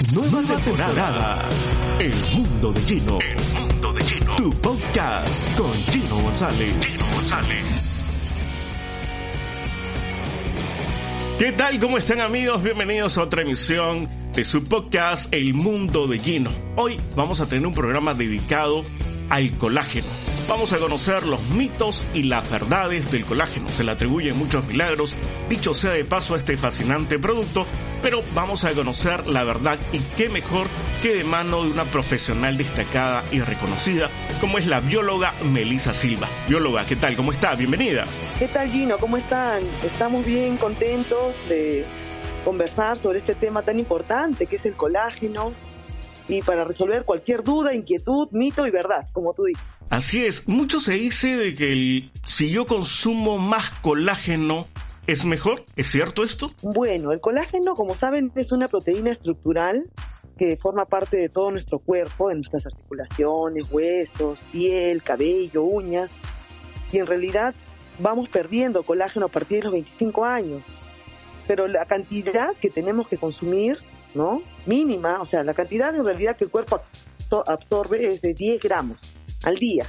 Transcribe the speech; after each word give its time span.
Nueva 0.00 0.42
temporada. 0.42 1.48
El 1.98 2.14
mundo 2.34 2.72
de 2.72 2.80
Gino. 2.80 3.18
El 3.20 3.36
mundo 3.60 3.92
de 3.92 4.04
Gino. 4.04 4.36
Tu 4.36 4.50
podcast 4.60 5.56
con 5.56 5.72
Gino 5.74 6.20
González. 6.22 6.74
Gino 6.86 7.04
González. 7.14 8.04
¿Qué 11.38 11.52
tal? 11.52 11.78
¿Cómo 11.78 11.98
están 11.98 12.20
amigos? 12.20 12.62
Bienvenidos 12.62 13.18
a 13.18 13.22
otra 13.22 13.42
emisión 13.42 14.08
de 14.32 14.44
su 14.44 14.64
podcast 14.64 15.32
El 15.32 15.54
mundo 15.54 16.06
de 16.06 16.18
Gino. 16.18 16.50
Hoy 16.76 16.98
vamos 17.14 17.40
a 17.40 17.46
tener 17.46 17.66
un 17.66 17.74
programa 17.74 18.14
dedicado 18.14 18.84
al 19.28 19.52
colágeno. 19.58 20.06
Vamos 20.48 20.72
a 20.72 20.78
conocer 20.78 21.24
los 21.26 21.40
mitos 21.50 22.06
y 22.12 22.24
las 22.24 22.50
verdades 22.50 23.12
del 23.12 23.24
colágeno. 23.24 23.68
Se 23.68 23.84
le 23.84 23.92
atribuyen 23.92 24.36
muchos 24.36 24.66
milagros, 24.66 25.16
dicho 25.48 25.74
sea 25.74 25.92
de 25.92 26.04
paso 26.04 26.34
a 26.34 26.38
este 26.38 26.56
fascinante 26.56 27.18
producto, 27.18 27.66
pero 28.02 28.22
vamos 28.34 28.64
a 28.64 28.72
conocer 28.72 29.26
la 29.28 29.44
verdad 29.44 29.78
y 29.92 30.00
qué 30.16 30.28
mejor 30.28 30.66
que 31.00 31.14
de 31.14 31.24
mano 31.24 31.62
de 31.62 31.70
una 31.70 31.84
profesional 31.84 32.56
destacada 32.58 33.22
y 33.30 33.40
reconocida 33.40 34.10
como 34.40 34.58
es 34.58 34.66
la 34.66 34.80
bióloga 34.80 35.32
Melisa 35.52 35.94
Silva. 35.94 36.28
Bióloga, 36.48 36.84
¿qué 36.84 36.96
tal? 36.96 37.14
¿Cómo 37.16 37.32
está? 37.32 37.54
Bienvenida. 37.54 38.04
¿Qué 38.38 38.48
tal 38.48 38.68
Gino? 38.68 38.98
¿Cómo 38.98 39.16
están? 39.16 39.62
Estamos 39.84 40.26
bien 40.26 40.56
contentos 40.56 41.34
de 41.48 41.84
conversar 42.44 43.00
sobre 43.00 43.20
este 43.20 43.36
tema 43.36 43.62
tan 43.62 43.78
importante 43.78 44.46
que 44.46 44.56
es 44.56 44.66
el 44.66 44.74
colágeno 44.74 45.52
y 46.28 46.42
para 46.42 46.64
resolver 46.64 47.04
cualquier 47.04 47.42
duda, 47.42 47.74
inquietud, 47.74 48.28
mito 48.32 48.66
y 48.66 48.70
verdad, 48.70 49.06
como 49.12 49.34
tú 49.34 49.44
dices. 49.44 49.62
Así 49.90 50.24
es, 50.24 50.48
mucho 50.48 50.80
se 50.80 50.94
dice 50.94 51.36
de 51.36 51.54
que 51.54 52.08
si 52.24 52.50
yo 52.50 52.66
consumo 52.66 53.38
más 53.38 53.70
colágeno, 53.82 54.66
¿es 55.06 55.24
mejor? 55.24 55.64
¿Es 55.76 55.88
cierto 55.88 56.22
esto? 56.24 56.50
Bueno, 56.62 57.12
el 57.12 57.20
colágeno, 57.20 57.74
como 57.74 57.94
saben, 57.94 58.32
es 58.34 58.52
una 58.52 58.68
proteína 58.68 59.10
estructural 59.10 59.84
que 60.38 60.56
forma 60.56 60.86
parte 60.86 61.16
de 61.16 61.28
todo 61.28 61.50
nuestro 61.50 61.78
cuerpo, 61.78 62.28
de 62.28 62.36
nuestras 62.36 62.66
articulaciones, 62.66 63.70
huesos, 63.70 64.38
piel, 64.50 65.02
cabello, 65.02 65.62
uñas, 65.62 66.10
y 66.90 66.98
en 66.98 67.06
realidad 67.06 67.54
vamos 67.98 68.28
perdiendo 68.28 68.82
colágeno 68.82 69.26
a 69.26 69.28
partir 69.28 69.58
de 69.58 69.64
los 69.64 69.72
25 69.72 70.24
años. 70.24 70.62
Pero 71.46 71.68
la 71.68 71.84
cantidad 71.86 72.54
que 72.60 72.70
tenemos 72.70 73.08
que 73.08 73.18
consumir 73.18 73.78
¿no? 74.14 74.42
Mínima, 74.66 75.20
o 75.20 75.26
sea, 75.26 75.42
la 75.42 75.54
cantidad 75.54 75.94
en 75.94 76.04
realidad 76.04 76.36
que 76.36 76.44
el 76.44 76.50
cuerpo 76.50 76.80
absorbe 77.46 78.14
es 78.14 78.20
de 78.22 78.34
10 78.34 78.60
gramos 78.60 78.98
al 79.42 79.56
día. 79.56 79.86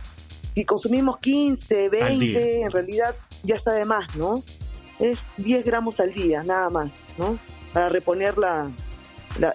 Si 0.54 0.66
consumimos 0.66 1.18
15, 1.20 1.90
20, 1.90 2.62
en 2.62 2.72
realidad 2.72 3.16
ya 3.44 3.56
está 3.56 3.74
de 3.74 3.86
más, 3.86 4.16
¿no? 4.16 4.42
Es 5.00 5.18
10 5.38 5.66
gramos 5.66 6.00
al 6.00 6.14
día, 6.14 6.44
nada 6.44 6.70
más, 6.70 6.92
¿no? 7.18 7.38
Para 7.74 7.90
reponer 7.90 8.38
la, 8.38 8.72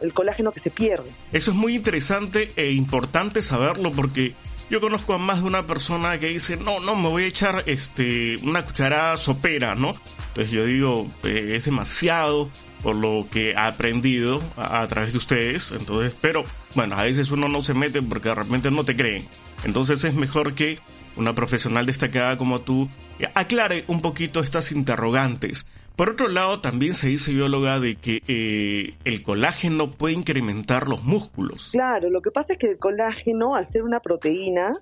el 0.01 0.13
colágeno 0.13 0.53
que 0.53 0.61
se 0.61 0.71
pierde. 0.71 1.11
Eso 1.33 1.51
es 1.51 1.57
muy 1.57 1.77
interesante 1.77 2.53
e 2.57 2.73
importante 2.73 3.43
saberlo 3.43 3.93
porque 3.93 4.35
yo 4.71 4.81
conozco 4.81 5.15
a 5.15 5.19
más 5.19 5.41
de 5.41 5.47
una 5.47 5.67
persona 5.67 6.19
que 6.19 6.29
dice, 6.29 6.57
no, 6.57 6.81
no, 6.81 6.95
me 6.95 7.09
voy 7.09 7.25
a 7.25 7.27
echar 7.27 7.63
este, 7.67 8.37
una 8.39 8.65
cucharada 8.65 9.17
sopera, 9.17 9.75
¿no? 9.75 9.95
Entonces 10.29 10.51
yo 10.51 10.67
digo, 10.67 11.09
eh, 11.25 11.55
es 11.55 11.65
demasiado, 11.65 12.51
por 12.83 12.95
lo 12.95 13.27
que 13.31 13.55
ha 13.57 13.67
aprendido 13.67 14.43
a, 14.57 14.87
través 14.87 15.13
de 15.13 15.19
ustedes. 15.19 15.73
Entonces, 15.73 16.15
pero 16.21 16.45
bueno, 16.75 16.97
a 16.97 17.05
veces 17.05 17.31
uno 17.31 17.49
no 17.49 17.63
se 17.63 17.75
mete 17.75 18.03
porque 18.03 18.35
realmente 18.35 18.71
no 18.71 18.85
te 18.85 18.97
creen. 18.97 19.27
Entonces 19.65 20.03
es 20.05 20.15
mejor 20.15 20.55
que 20.55 20.79
una 21.19 21.35
profesional 21.35 21.87
destacada 21.87 22.39
como 22.39 22.61
tú 22.61 22.89
aclare 23.35 23.85
un 23.89 24.01
poquito 24.01 24.41
estas 24.41 24.73
interrogantes. 24.73 25.67
Por 25.97 26.11
otro 26.11 26.29
lado, 26.29 26.61
también 26.61 26.95
se 26.95 27.09
dice 27.09 27.33
bióloga 27.33 27.81
de 27.81 27.97
que 27.97 28.23
eh, 28.29 28.95
el 29.05 29.23
colágeno 29.23 29.91
puede 29.91 30.15
incrementar 30.15 30.87
los 30.87 31.03
músculos. 31.03 31.71
Claro, 31.73 32.09
lo 32.09 32.23
que 32.23 32.31
pasa 32.31 32.53
es 32.53 32.59
que 32.59 32.71
el 32.71 32.79
colágeno, 32.79 33.57
al 33.57 33.67
ser 33.71 33.83
una 33.83 33.99
proteína, 33.99 34.75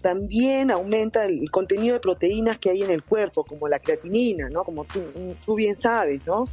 también 0.00 0.70
aumenta 0.70 1.26
el 1.26 1.50
contenido 1.50 1.94
de 1.94 2.00
proteínas 2.00 2.58
que 2.58 2.70
hay 2.70 2.82
en 2.82 2.90
el 2.90 3.02
cuerpo, 3.02 3.44
como 3.44 3.68
la 3.68 3.78
creatinina, 3.78 4.48
¿no? 4.48 4.64
Como 4.64 4.86
tú, 4.86 5.00
tú 5.44 5.54
bien 5.54 5.78
sabes, 5.78 6.26
¿no? 6.26 6.44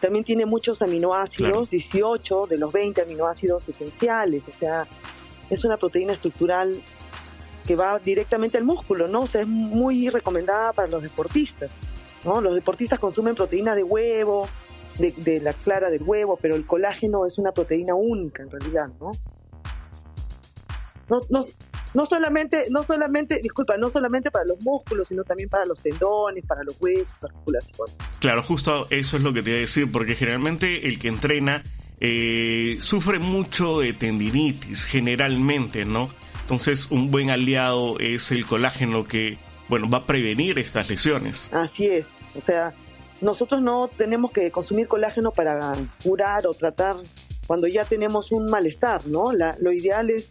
También 0.00 0.24
tiene 0.24 0.44
muchos 0.44 0.82
aminoácidos, 0.82 1.70
18 1.70 2.46
de 2.46 2.58
los 2.58 2.70
20 2.72 3.00
aminoácidos 3.00 3.66
esenciales, 3.70 4.42
o 4.46 4.52
sea, 4.52 4.86
es 5.48 5.64
una 5.64 5.78
proteína 5.78 6.12
estructural 6.12 6.76
que 7.66 7.76
va 7.76 7.98
directamente 7.98 8.58
al 8.58 8.64
músculo, 8.64 9.08
¿no? 9.08 9.20
O 9.22 9.26
sea, 9.26 9.42
es 9.42 9.46
muy 9.46 10.08
recomendada 10.10 10.72
para 10.72 10.88
los 10.88 11.02
deportistas, 11.02 11.70
¿no? 12.24 12.40
Los 12.40 12.54
deportistas 12.54 12.98
consumen 12.98 13.34
proteína 13.34 13.74
de 13.74 13.82
huevo, 13.82 14.48
de, 14.98 15.12
de 15.12 15.40
la 15.40 15.52
clara 15.52 15.90
del 15.90 16.02
huevo, 16.02 16.38
pero 16.40 16.54
el 16.54 16.66
colágeno 16.66 17.26
es 17.26 17.38
una 17.38 17.52
proteína 17.52 17.94
única 17.94 18.42
en 18.42 18.50
realidad, 18.50 18.88
¿no? 19.00 19.10
No, 21.08 21.20
no, 21.28 21.44
no 21.94 22.06
solamente, 22.06 22.64
no 22.70 22.82
solamente, 22.82 23.40
disculpa, 23.42 23.76
no 23.76 23.90
solamente 23.90 24.30
para 24.30 24.44
los 24.44 24.60
músculos, 24.62 25.08
sino 25.08 25.22
también 25.22 25.48
para 25.48 25.64
los 25.64 25.80
tendones, 25.82 26.44
para 26.44 26.62
los 26.64 26.80
huesos, 26.80 27.22
articulaciones. 27.22 27.96
Claro, 28.20 28.42
justo 28.42 28.86
eso 28.90 29.16
es 29.16 29.22
lo 29.22 29.32
que 29.32 29.42
te 29.42 29.50
iba 29.50 29.58
a 29.58 29.60
decir, 29.60 29.90
porque 29.90 30.14
generalmente 30.16 30.88
el 30.88 30.98
que 30.98 31.08
entrena 31.08 31.62
eh, 32.00 32.78
sufre 32.80 33.18
mucho 33.18 33.80
de 33.80 33.92
tendinitis, 33.92 34.84
generalmente, 34.84 35.84
¿no? 35.84 36.08
Entonces, 36.44 36.90
un 36.90 37.10
buen 37.10 37.30
aliado 37.30 37.98
es 37.98 38.30
el 38.30 38.44
colágeno 38.44 39.04
que, 39.04 39.38
bueno, 39.70 39.88
va 39.88 39.98
a 39.98 40.06
prevenir 40.06 40.58
estas 40.58 40.90
lesiones. 40.90 41.50
Así 41.54 41.86
es, 41.86 42.04
o 42.36 42.42
sea, 42.42 42.74
nosotros 43.22 43.62
no 43.62 43.88
tenemos 43.96 44.30
que 44.30 44.50
consumir 44.50 44.86
colágeno 44.86 45.30
para 45.30 45.72
curar 46.02 46.46
o 46.46 46.52
tratar 46.52 46.96
cuando 47.46 47.66
ya 47.66 47.86
tenemos 47.86 48.30
un 48.30 48.44
malestar, 48.50 49.06
¿no? 49.06 49.32
La, 49.32 49.56
lo 49.58 49.72
ideal 49.72 50.10
es 50.10 50.28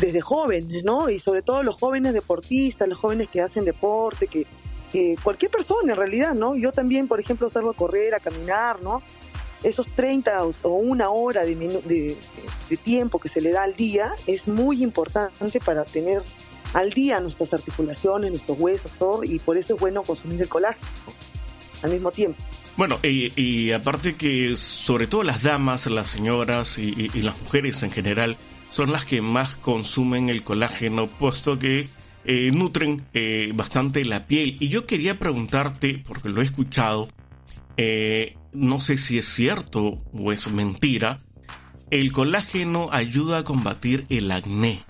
desde 0.00 0.22
jóvenes, 0.22 0.82
¿no? 0.82 1.10
Y 1.10 1.18
sobre 1.18 1.42
todo 1.42 1.62
los 1.62 1.76
jóvenes 1.76 2.14
deportistas, 2.14 2.88
los 2.88 2.98
jóvenes 2.98 3.28
que 3.28 3.42
hacen 3.42 3.64
deporte, 3.64 4.26
que, 4.26 4.46
cualquier 5.22 5.50
persona 5.50 5.92
en 5.92 5.98
realidad, 5.98 6.34
¿no? 6.34 6.54
Yo 6.54 6.70
también, 6.70 7.08
por 7.08 7.18
ejemplo, 7.18 7.50
salgo 7.50 7.70
a 7.70 7.74
correr, 7.74 8.14
a 8.14 8.20
caminar, 8.20 8.80
¿no? 8.80 9.02
Esos 9.64 9.86
30 9.92 10.44
o 10.62 10.68
una 10.74 11.08
hora 11.08 11.42
de, 11.42 12.16
tiempo 12.84 13.18
que 13.18 13.30
se 13.30 13.40
le 13.40 13.50
da 13.50 13.62
al 13.62 13.74
día 13.74 14.12
es 14.26 14.46
muy 14.46 14.82
importante 14.82 15.58
para 15.58 15.84
tener 15.84 16.22
al 16.74 16.90
día 16.90 17.18
nuestras 17.18 17.54
articulaciones, 17.54 18.30
nuestros 18.30 18.58
huesos, 18.60 18.92
todo, 18.98 19.24
y 19.24 19.38
por 19.38 19.56
eso 19.56 19.74
es 19.74 19.80
bueno 19.80 20.02
consumir 20.02 20.42
el 20.42 20.48
colágeno 20.48 20.86
al 21.82 21.92
mismo 21.92 22.10
tiempo. 22.10 22.36
Bueno, 22.76 22.98
y, 23.02 23.70
aparte 23.72 24.16
que 24.16 24.56
sobre 24.58 25.06
todo 25.06 25.22
las 25.22 25.42
damas, 25.42 25.86
las 25.86 26.10
señoras 26.10 26.76
y, 26.78 27.08
las 27.20 27.40
mujeres 27.40 27.82
en 27.84 27.90
general 27.90 28.36
son 28.68 28.92
las 28.92 29.06
que 29.06 29.22
más 29.22 29.56
consumen 29.56 30.28
el 30.28 30.42
colágeno, 30.42 31.06
puesto 31.06 31.58
que 31.58 31.88
eh, 32.24 32.50
nutren 32.52 33.02
eh, 33.14 33.52
bastante 33.54 34.04
la 34.04 34.26
piel. 34.26 34.56
Y 34.60 34.68
yo 34.68 34.86
quería 34.86 35.18
preguntarte, 35.18 36.02
porque 36.04 36.28
lo 36.28 36.42
he 36.42 36.44
escuchado, 36.44 37.08
eh, 37.76 38.36
no 38.52 38.80
sé 38.80 38.96
si 38.96 39.18
es 39.18 39.26
cierto 39.26 39.98
o 40.12 40.32
es 40.32 40.50
mentira, 40.50 41.20
el 41.90 42.12
colágeno 42.12 42.88
ayuda 42.92 43.38
a 43.38 43.44
combatir 43.44 44.06
el 44.08 44.30
acné. 44.30 44.82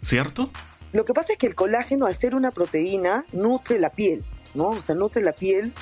¿Cierto? 0.00 0.50
Lo 0.92 1.04
que 1.04 1.12
pasa 1.12 1.32
es 1.32 1.38
que 1.38 1.46
el 1.46 1.54
colágeno, 1.54 2.06
al 2.06 2.16
ser 2.16 2.34
una 2.34 2.50
proteína, 2.50 3.24
nutre 3.32 3.78
la 3.78 3.90
piel, 3.90 4.24
¿no? 4.54 4.68
O 4.68 4.82
sea, 4.82 4.94
nutre 4.94 5.22
la 5.22 5.32
piel, 5.32 5.72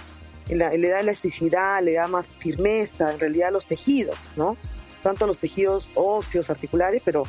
le 0.48 0.88
da 0.88 1.00
elasticidad, 1.00 1.82
le 1.82 1.94
da 1.94 2.08
más 2.08 2.26
firmeza, 2.26 3.12
en 3.12 3.20
realidad, 3.20 3.48
a 3.48 3.53
los 3.53 3.66
tejidos, 3.66 4.16
¿no? 4.37 4.56
tanto 5.06 5.25
a 5.25 5.28
los 5.28 5.38
tejidos 5.38 5.88
óseos, 5.94 6.50
articulares, 6.50 7.00
pero 7.04 7.22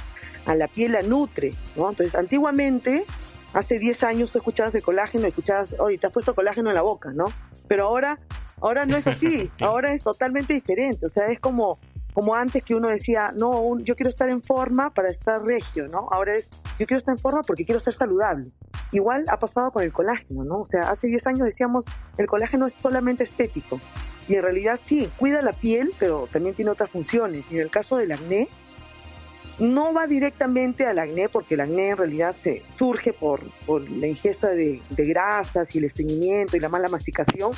a 0.48 0.56
la 0.56 0.68
piel 0.68 0.94
la 0.94 1.04
nutre, 1.04 1.52
¿no? 1.76 1.88
Entonces, 1.90 2.16
antiguamente, 2.16 3.06
hace 3.54 3.78
10 3.78 4.04
años 4.04 4.32
tú 4.32 4.40
escuchabas 4.40 4.74
el 4.74 4.82
colágeno, 4.82 5.28
escuchabas, 5.28 5.76
oye, 5.78 6.00
te 6.00 6.08
has 6.08 6.14
puesto 6.14 6.34
colágeno 6.34 6.70
en 6.70 6.76
la 6.76 6.82
boca, 6.82 7.12
¿no? 7.14 7.26
Pero 7.68 7.86
ahora, 7.86 8.18
ahora 8.62 8.86
no 8.86 8.98
es 8.98 9.08
así, 9.08 9.50
ahora 9.62 9.94
es 9.94 10.04
totalmente 10.04 10.54
diferente, 10.54 11.06
o 11.06 11.10
sea, 11.10 11.28
es 11.28 11.40
como, 11.40 11.78
como 12.14 12.36
antes 12.36 12.64
que 12.64 12.76
uno 12.76 12.90
decía, 12.90 13.32
no, 13.36 13.80
yo 13.80 13.96
quiero 13.96 14.10
estar 14.10 14.30
en 14.30 14.42
forma 14.42 14.90
para 14.90 15.10
estar 15.10 15.42
regio, 15.44 15.88
¿no? 15.88 16.08
Ahora 16.12 16.36
es, 16.36 16.50
yo 16.80 16.86
quiero 16.86 16.98
estar 16.98 17.14
en 17.14 17.20
forma 17.20 17.42
porque 17.44 17.66
quiero 17.66 17.80
estar 17.80 17.94
saludable. 17.94 18.52
Igual 18.92 19.26
ha 19.28 19.38
pasado 19.38 19.72
con 19.72 19.84
el 19.84 19.92
colágeno, 19.92 20.46
¿no? 20.46 20.62
O 20.62 20.66
sea, 20.66 20.90
hace 20.90 21.08
10 21.08 21.28
años 21.28 21.46
decíamos, 21.46 21.84
el 22.18 22.28
colágeno 22.28 22.68
es 22.68 22.74
solamente 22.82 23.24
estético. 23.24 23.82
Y 24.28 24.36
en 24.36 24.44
realidad 24.44 24.80
sí, 24.86 25.10
cuida 25.18 25.42
la 25.42 25.52
piel, 25.54 25.92
pero 26.00 26.28
también 26.32 26.56
tiene 26.56 26.72
otras 26.72 26.90
funciones. 26.90 27.46
Y 27.50 27.56
en 27.56 27.62
el 27.62 27.70
caso 27.70 27.98
del 27.98 28.12
acné, 28.14 28.48
no 29.60 29.94
va 29.94 30.08
directamente 30.08 30.86
al 30.86 31.00
acné 31.00 31.30
porque 31.30 31.56
el 31.56 31.62
acné 31.62 31.90
en 31.90 31.98
realidad 31.98 32.36
se 32.44 32.62
surge 32.78 33.14
por, 33.14 33.42
por 33.66 33.90
la 33.90 34.08
ingesta 34.08 34.50
de, 34.50 34.82
grasas 34.90 35.74
y 35.74 35.80
el 35.80 35.86
estreñimiento 35.86 36.58
y 36.58 36.60
la 36.60 36.70
mala 36.70 36.90
masticación, 36.90 37.52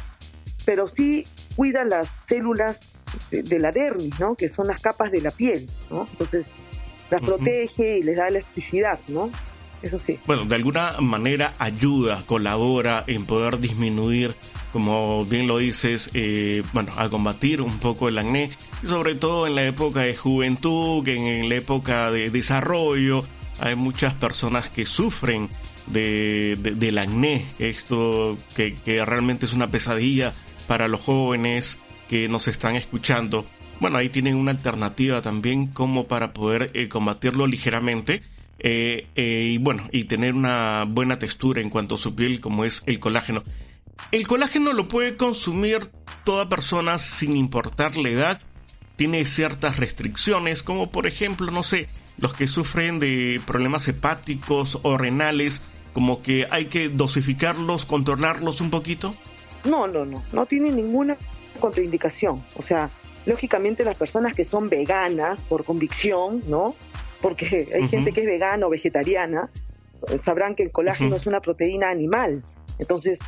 pero 0.65 0.87
sí 0.87 1.25
cuida 1.55 1.83
las 1.83 2.07
células 2.27 2.79
de, 3.31 3.59
la 3.59 3.71
dermis, 3.71 4.19
¿no? 4.19 4.35
Que 4.35 4.49
son 4.49 4.67
las 4.67 4.81
capas 4.81 5.11
de 5.11 5.21
la 5.21 5.31
piel, 5.31 5.69
¿no? 5.89 6.07
Entonces 6.11 6.47
las 7.09 7.21
protege 7.21 7.97
y 7.97 8.03
les 8.03 8.17
da 8.17 8.27
elasticidad, 8.27 8.99
¿no? 9.07 9.31
Eso 9.81 9.97
sí. 9.97 10.19
Bueno, 10.25 10.45
de 10.45 10.55
alguna 10.55 10.99
manera 10.99 11.53
ayuda, 11.57 12.21
colabora 12.27 13.03
en 13.07 13.25
poder 13.25 13.59
disminuir 13.59 14.35
como 14.71 15.25
bien 15.25 15.47
lo 15.47 15.57
dices, 15.57 16.09
eh, 16.13 16.63
bueno, 16.73 16.93
a 16.95 17.09
combatir 17.09 17.61
un 17.61 17.79
poco 17.79 18.07
el 18.07 18.17
acné, 18.17 18.51
y 18.83 18.87
sobre 18.87 19.15
todo 19.15 19.47
en 19.47 19.55
la 19.55 19.65
época 19.65 20.01
de 20.01 20.15
juventud, 20.15 21.03
que 21.03 21.15
en 21.15 21.49
la 21.49 21.55
época 21.55 22.11
de 22.11 22.29
desarrollo, 22.29 23.25
hay 23.59 23.75
muchas 23.75 24.13
personas 24.13 24.69
que 24.69 24.85
sufren 24.85 25.49
de, 25.87 26.55
del 26.59 26.97
acné, 26.97 27.45
esto 27.57 28.37
que, 28.55 28.75
que 28.75 29.03
realmente 29.03 29.45
es 29.45 29.53
una 29.53 29.67
pesadilla 29.67 30.33
para 30.69 30.87
los 30.87 31.01
jóvenes 31.01 31.79
que 32.07 32.29
nos 32.29 32.47
están 32.47 32.75
escuchando. 32.75 33.43
Bueno, 33.79 33.97
ahí 33.97 34.09
tienen 34.09 34.35
una 34.35 34.51
alternativa 34.51 35.19
también 35.23 35.65
como 35.65 36.07
para 36.07 36.31
poder 36.31 36.69
eh, 36.75 36.87
combatirlo 36.87 37.47
ligeramente. 37.47 38.21
Eh, 38.59 39.07
eh, 39.15 39.49
y 39.53 39.57
bueno, 39.57 39.89
y 39.91 40.03
tener 40.03 40.35
una 40.35 40.85
buena 40.87 41.17
textura 41.17 41.59
en 41.59 41.71
cuanto 41.71 41.95
a 41.95 41.97
su 41.97 42.13
piel 42.13 42.39
como 42.39 42.65
es 42.65 42.83
el 42.85 42.99
colágeno. 42.99 43.43
El 44.11 44.27
colágeno 44.27 44.71
lo 44.73 44.87
puede 44.87 45.17
consumir 45.17 45.89
toda 46.23 46.49
persona 46.49 46.99
sin 46.99 47.35
importar 47.35 47.97
la 47.97 48.09
edad. 48.09 48.41
Tiene 48.95 49.25
ciertas 49.25 49.77
restricciones, 49.77 50.61
como 50.61 50.91
por 50.91 51.07
ejemplo, 51.07 51.49
no 51.49 51.63
sé, 51.63 51.89
los 52.19 52.35
que 52.35 52.47
sufren 52.47 52.99
de 52.99 53.41
problemas 53.47 53.87
hepáticos 53.87 54.77
o 54.83 54.99
renales, 54.99 55.63
como 55.93 56.21
que 56.21 56.45
hay 56.51 56.65
que 56.65 56.89
dosificarlos, 56.89 57.85
controlarlos 57.85 58.61
un 58.61 58.69
poquito. 58.69 59.15
No, 59.65 59.87
no, 59.87 60.05
no, 60.05 60.23
no 60.33 60.45
tiene 60.45 60.71
ninguna 60.71 61.17
contraindicación. 61.59 62.43
O 62.55 62.63
sea, 62.63 62.89
lógicamente 63.25 63.83
las 63.83 63.97
personas 63.97 64.33
que 64.33 64.45
son 64.45 64.69
veganas 64.69 65.43
por 65.43 65.63
convicción, 65.63 66.43
¿no? 66.47 66.75
Porque 67.21 67.67
hay 67.73 67.87
gente 67.87 68.11
que 68.11 68.21
es 68.21 68.27
vegana 68.27 68.67
o 68.67 68.69
vegetariana, 68.69 69.49
sabrán 70.23 70.55
que 70.55 70.63
el 70.63 70.71
colágeno 70.71 71.15
es 71.15 71.25
una 71.25 71.41
proteína 71.41 71.89
animal. 71.89 72.41
Entonces, 72.79 73.19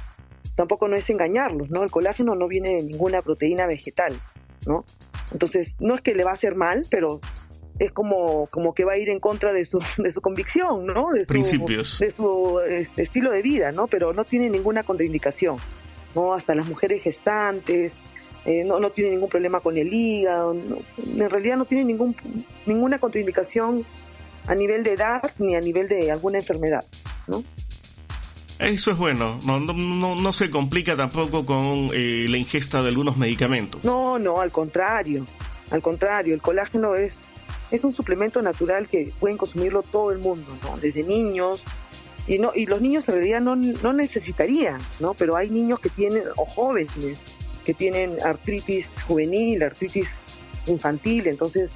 tampoco 0.55 0.87
no 0.87 0.95
es 0.95 1.09
engañarlos, 1.09 1.69
¿no? 1.69 1.83
El 1.83 1.91
colágeno 1.91 2.35
no 2.35 2.47
viene 2.47 2.75
de 2.75 2.83
ninguna 2.83 3.21
proteína 3.21 3.65
vegetal, 3.65 4.13
¿no? 4.65 4.85
Entonces, 5.31 5.75
no 5.79 5.95
es 5.95 6.01
que 6.01 6.15
le 6.15 6.23
va 6.23 6.31
a 6.31 6.35
hacer 6.35 6.55
mal, 6.55 6.85
pero 6.89 7.19
es 7.79 7.91
como, 7.91 8.47
como 8.47 8.73
que 8.73 8.85
va 8.85 8.93
a 8.93 8.97
ir 8.97 9.09
en 9.09 9.19
contra 9.19 9.53
de 9.53 9.65
su, 9.65 9.79
de 9.97 10.11
su 10.11 10.21
convicción, 10.21 10.85
¿no? 10.85 11.09
De 11.11 11.25
su, 11.25 11.33
Principios. 11.33 11.99
De 11.99 12.11
su 12.11 12.59
este, 12.67 13.03
estilo 13.03 13.31
de 13.31 13.41
vida, 13.41 13.71
¿no? 13.71 13.87
Pero 13.87 14.13
no 14.13 14.23
tiene 14.23 14.49
ninguna 14.49 14.83
contraindicación, 14.83 15.57
¿no? 16.15 16.33
Hasta 16.33 16.55
las 16.55 16.67
mujeres 16.67 17.01
gestantes, 17.01 17.91
eh, 18.45 18.63
no, 18.63 18.79
no 18.79 18.89
tiene 18.89 19.11
ningún 19.11 19.29
problema 19.29 19.59
con 19.59 19.77
el 19.77 19.93
hígado, 19.93 20.53
en 20.53 21.29
realidad 21.29 21.57
no 21.57 21.65
tiene 21.65 21.83
ningún, 21.83 22.15
ninguna 22.65 22.97
contraindicación 22.97 23.85
a 24.47 24.55
nivel 24.55 24.83
de 24.83 24.93
edad 24.93 25.21
ni 25.37 25.55
a 25.55 25.61
nivel 25.61 25.87
de 25.87 26.11
alguna 26.11 26.39
enfermedad, 26.39 26.85
¿no? 27.27 27.43
Eso 28.57 28.91
es 28.91 28.97
bueno, 28.97 29.39
no, 29.43 29.59
no, 29.59 30.15
no 30.15 30.33
se 30.33 30.51
complica 30.51 30.95
tampoco 30.95 31.45
con 31.45 31.89
eh, 31.93 32.27
la 32.29 32.37
ingesta 32.37 32.83
de 32.83 32.89
algunos 32.89 33.17
medicamentos. 33.17 33.83
No, 33.83 34.19
no, 34.19 34.39
al 34.39 34.51
contrario, 34.51 35.25
al 35.71 35.81
contrario, 35.81 36.35
el 36.35 36.41
colágeno 36.41 36.95
es, 36.95 37.15
es 37.71 37.83
un 37.83 37.93
suplemento 37.93 38.39
natural 38.41 38.87
que 38.87 39.13
pueden 39.19 39.37
consumirlo 39.37 39.81
todo 39.81 40.11
el 40.11 40.19
mundo, 40.19 40.55
¿no? 40.63 40.77
Desde 40.77 41.03
niños, 41.03 41.63
y 42.31 42.39
no 42.39 42.53
y 42.55 42.65
los 42.65 42.79
niños 42.79 43.07
en 43.09 43.15
realidad 43.15 43.41
no, 43.41 43.57
no 43.57 43.91
necesitarían, 43.91 44.77
¿no? 45.01 45.13
Pero 45.13 45.35
hay 45.35 45.49
niños 45.49 45.81
que 45.81 45.89
tienen, 45.89 46.23
o 46.37 46.45
jóvenes, 46.45 47.19
que 47.65 47.73
tienen 47.73 48.15
artritis 48.23 48.89
juvenil, 49.05 49.61
artritis 49.61 50.07
infantil, 50.65 51.27
entonces 51.27 51.71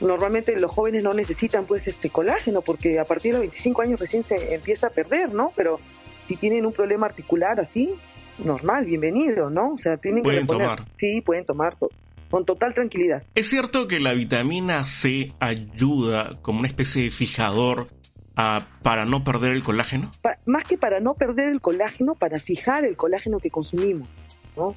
normalmente 0.00 0.58
los 0.58 0.70
jóvenes 0.70 1.02
no 1.02 1.12
necesitan 1.12 1.66
pues 1.66 1.86
este 1.86 2.08
colágeno 2.08 2.62
porque 2.62 2.98
a 2.98 3.04
partir 3.04 3.32
de 3.32 3.40
los 3.40 3.48
25 3.48 3.82
años 3.82 4.00
recién 4.00 4.24
se 4.24 4.54
empieza 4.54 4.86
a 4.86 4.90
perder, 4.90 5.34
¿no? 5.34 5.52
Pero 5.54 5.80
si 6.26 6.36
tienen 6.36 6.64
un 6.64 6.72
problema 6.72 7.04
articular 7.04 7.60
así, 7.60 7.90
normal, 8.38 8.86
bienvenido, 8.86 9.50
¿no? 9.50 9.74
O 9.74 9.78
sea, 9.78 9.98
tienen 9.98 10.22
pueden 10.22 10.46
tomar. 10.46 10.82
Sí, 10.96 11.20
pueden 11.20 11.44
tomar 11.44 11.76
con 12.30 12.44
total 12.46 12.72
tranquilidad. 12.72 13.22
Es 13.34 13.50
cierto 13.50 13.86
que 13.86 14.00
la 14.00 14.14
vitamina 14.14 14.86
C 14.86 15.34
ayuda 15.40 16.38
como 16.40 16.60
una 16.60 16.68
especie 16.68 17.02
de 17.02 17.10
fijador 17.10 17.88
para 18.82 19.06
no 19.06 19.24
perder 19.24 19.52
el 19.52 19.64
colágeno. 19.64 20.10
más 20.44 20.64
que 20.64 20.76
para 20.76 21.00
no 21.00 21.14
perder 21.14 21.48
el 21.48 21.60
colágeno, 21.60 22.14
para 22.14 22.38
fijar 22.38 22.84
el 22.84 22.96
colágeno 22.96 23.38
que 23.38 23.50
consumimos. 23.50 24.08
¿no? 24.56 24.74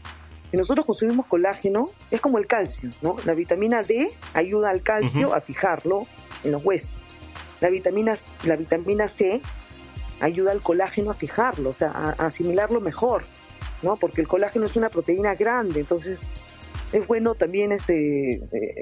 Si 0.49 0.57
nosotros 0.57 0.85
consumimos 0.85 1.27
colágeno, 1.27 1.87
es 2.09 2.21
como 2.21 2.37
el 2.37 2.47
calcio, 2.47 2.89
¿no? 3.01 3.17
La 3.25 3.35
vitamina 3.35 3.83
D 3.83 4.09
ayuda 4.33 4.71
al 4.71 4.81
calcio 4.81 5.35
a 5.35 5.41
fijarlo 5.41 6.03
en 6.43 6.53
los 6.53 6.65
huesos. 6.65 6.89
La 7.61 7.69
vitamina, 7.69 8.17
la 8.45 8.55
vitamina 8.55 9.07
C 9.09 9.41
ayuda 10.21 10.51
al 10.51 10.61
colágeno 10.61 11.11
a 11.11 11.13
fijarlo, 11.13 11.69
o 11.69 11.73
sea, 11.73 11.91
a, 11.91 12.11
asimilarlo 12.25 12.81
mejor, 12.81 13.25
¿no? 13.83 13.97
Porque 13.97 14.21
el 14.21 14.27
colágeno 14.27 14.65
es 14.65 14.75
una 14.75 14.89
proteína 14.89 15.35
grande, 15.35 15.81
entonces 15.81 16.19
es 16.93 17.07
bueno 17.07 17.35
también 17.35 17.71
este 17.71 18.35
eh, 18.35 18.81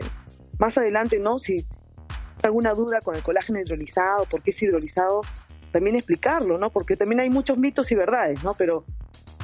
más 0.59 0.77
adelante, 0.77 1.19
¿no? 1.19 1.39
Si 1.39 1.65
alguna 2.44 2.74
duda 2.74 3.01
con 3.01 3.16
el 3.16 3.22
colágeno 3.22 3.60
hidrolizado, 3.60 4.25
por 4.25 4.42
qué 4.42 4.51
es 4.51 4.62
hidrolizado, 4.62 5.22
también 5.72 5.95
explicarlo, 5.95 6.57
¿no? 6.57 6.69
Porque 6.69 6.95
también 6.95 7.19
hay 7.19 7.30
muchos 7.30 7.57
mitos 7.57 7.92
y 7.92 7.95
verdades, 7.95 8.44
¿no? 8.44 8.54
Pero 8.54 8.86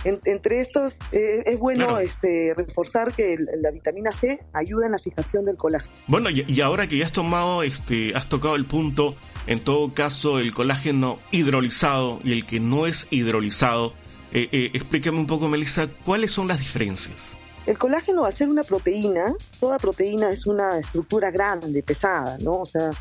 entre 0.05 0.59
estos 0.59 0.93
eh, 1.11 1.43
es 1.45 1.57
bueno 1.57 1.99
este, 1.99 2.53
reforzar 2.57 3.13
que 3.13 3.37
la 3.61 3.71
vitamina 3.71 4.11
C 4.11 4.43
ayuda 4.51 4.87
en 4.87 4.91
la 4.93 4.99
fijación 4.99 5.45
del 5.45 5.57
colágeno. 5.57 5.93
Bueno, 6.07 6.29
y, 6.29 6.59
ahora 6.61 6.87
que 6.87 6.97
ya 6.97 7.05
has 7.05 7.11
tomado, 7.11 7.63
este, 7.63 8.13
has 8.15 8.27
tocado 8.27 8.55
el 8.55 8.65
punto, 8.65 9.15
en 9.47 9.61
todo 9.61 9.93
caso, 9.93 10.39
el 10.39 10.53
colágeno 10.53 11.19
hidrolizado 11.31 12.19
y 12.23 12.33
el 12.33 12.45
que 12.45 12.59
no 12.59 12.85
es 12.85 13.07
hidrolizado, 13.11 13.93
eh, 14.33 14.49
eh, 14.51 14.71
explícame 14.73 15.19
un 15.19 15.27
poco, 15.27 15.47
Melissa, 15.47 15.87
¿cuáles 16.03 16.31
son 16.31 16.47
las 16.47 16.59
diferencias? 16.59 17.37
El 17.65 17.77
colágeno, 17.77 18.25
al 18.25 18.33
ser 18.33 18.49
una 18.49 18.63
proteína, 18.63 19.33
toda 19.59 19.77
proteína 19.77 20.31
es 20.31 20.45
una 20.45 20.79
estructura 20.79 21.31
grande, 21.31 21.81
pesada, 21.81 22.37
¿no? 22.39 22.61
O 22.61 22.65
sea, 22.65 22.91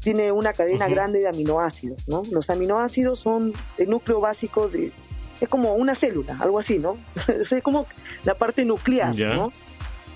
tiene 0.00 0.32
una 0.32 0.52
cadena 0.52 0.88
grande 0.88 1.20
de 1.20 1.28
aminoácidos, 1.28 2.08
¿no? 2.08 2.22
Los 2.30 2.48
aminoácidos 2.48 3.20
son 3.20 3.52
el 3.76 3.90
núcleo 3.90 4.20
básico 4.20 4.68
de, 4.68 4.92
es 5.40 5.48
como 5.48 5.74
una 5.74 5.94
célula, 5.94 6.38
algo 6.40 6.58
así, 6.58 6.78
¿no? 6.78 6.96
es 7.50 7.62
como 7.62 7.86
la 8.24 8.34
parte 8.34 8.64
nuclear, 8.64 9.14
¿no? 9.16 9.52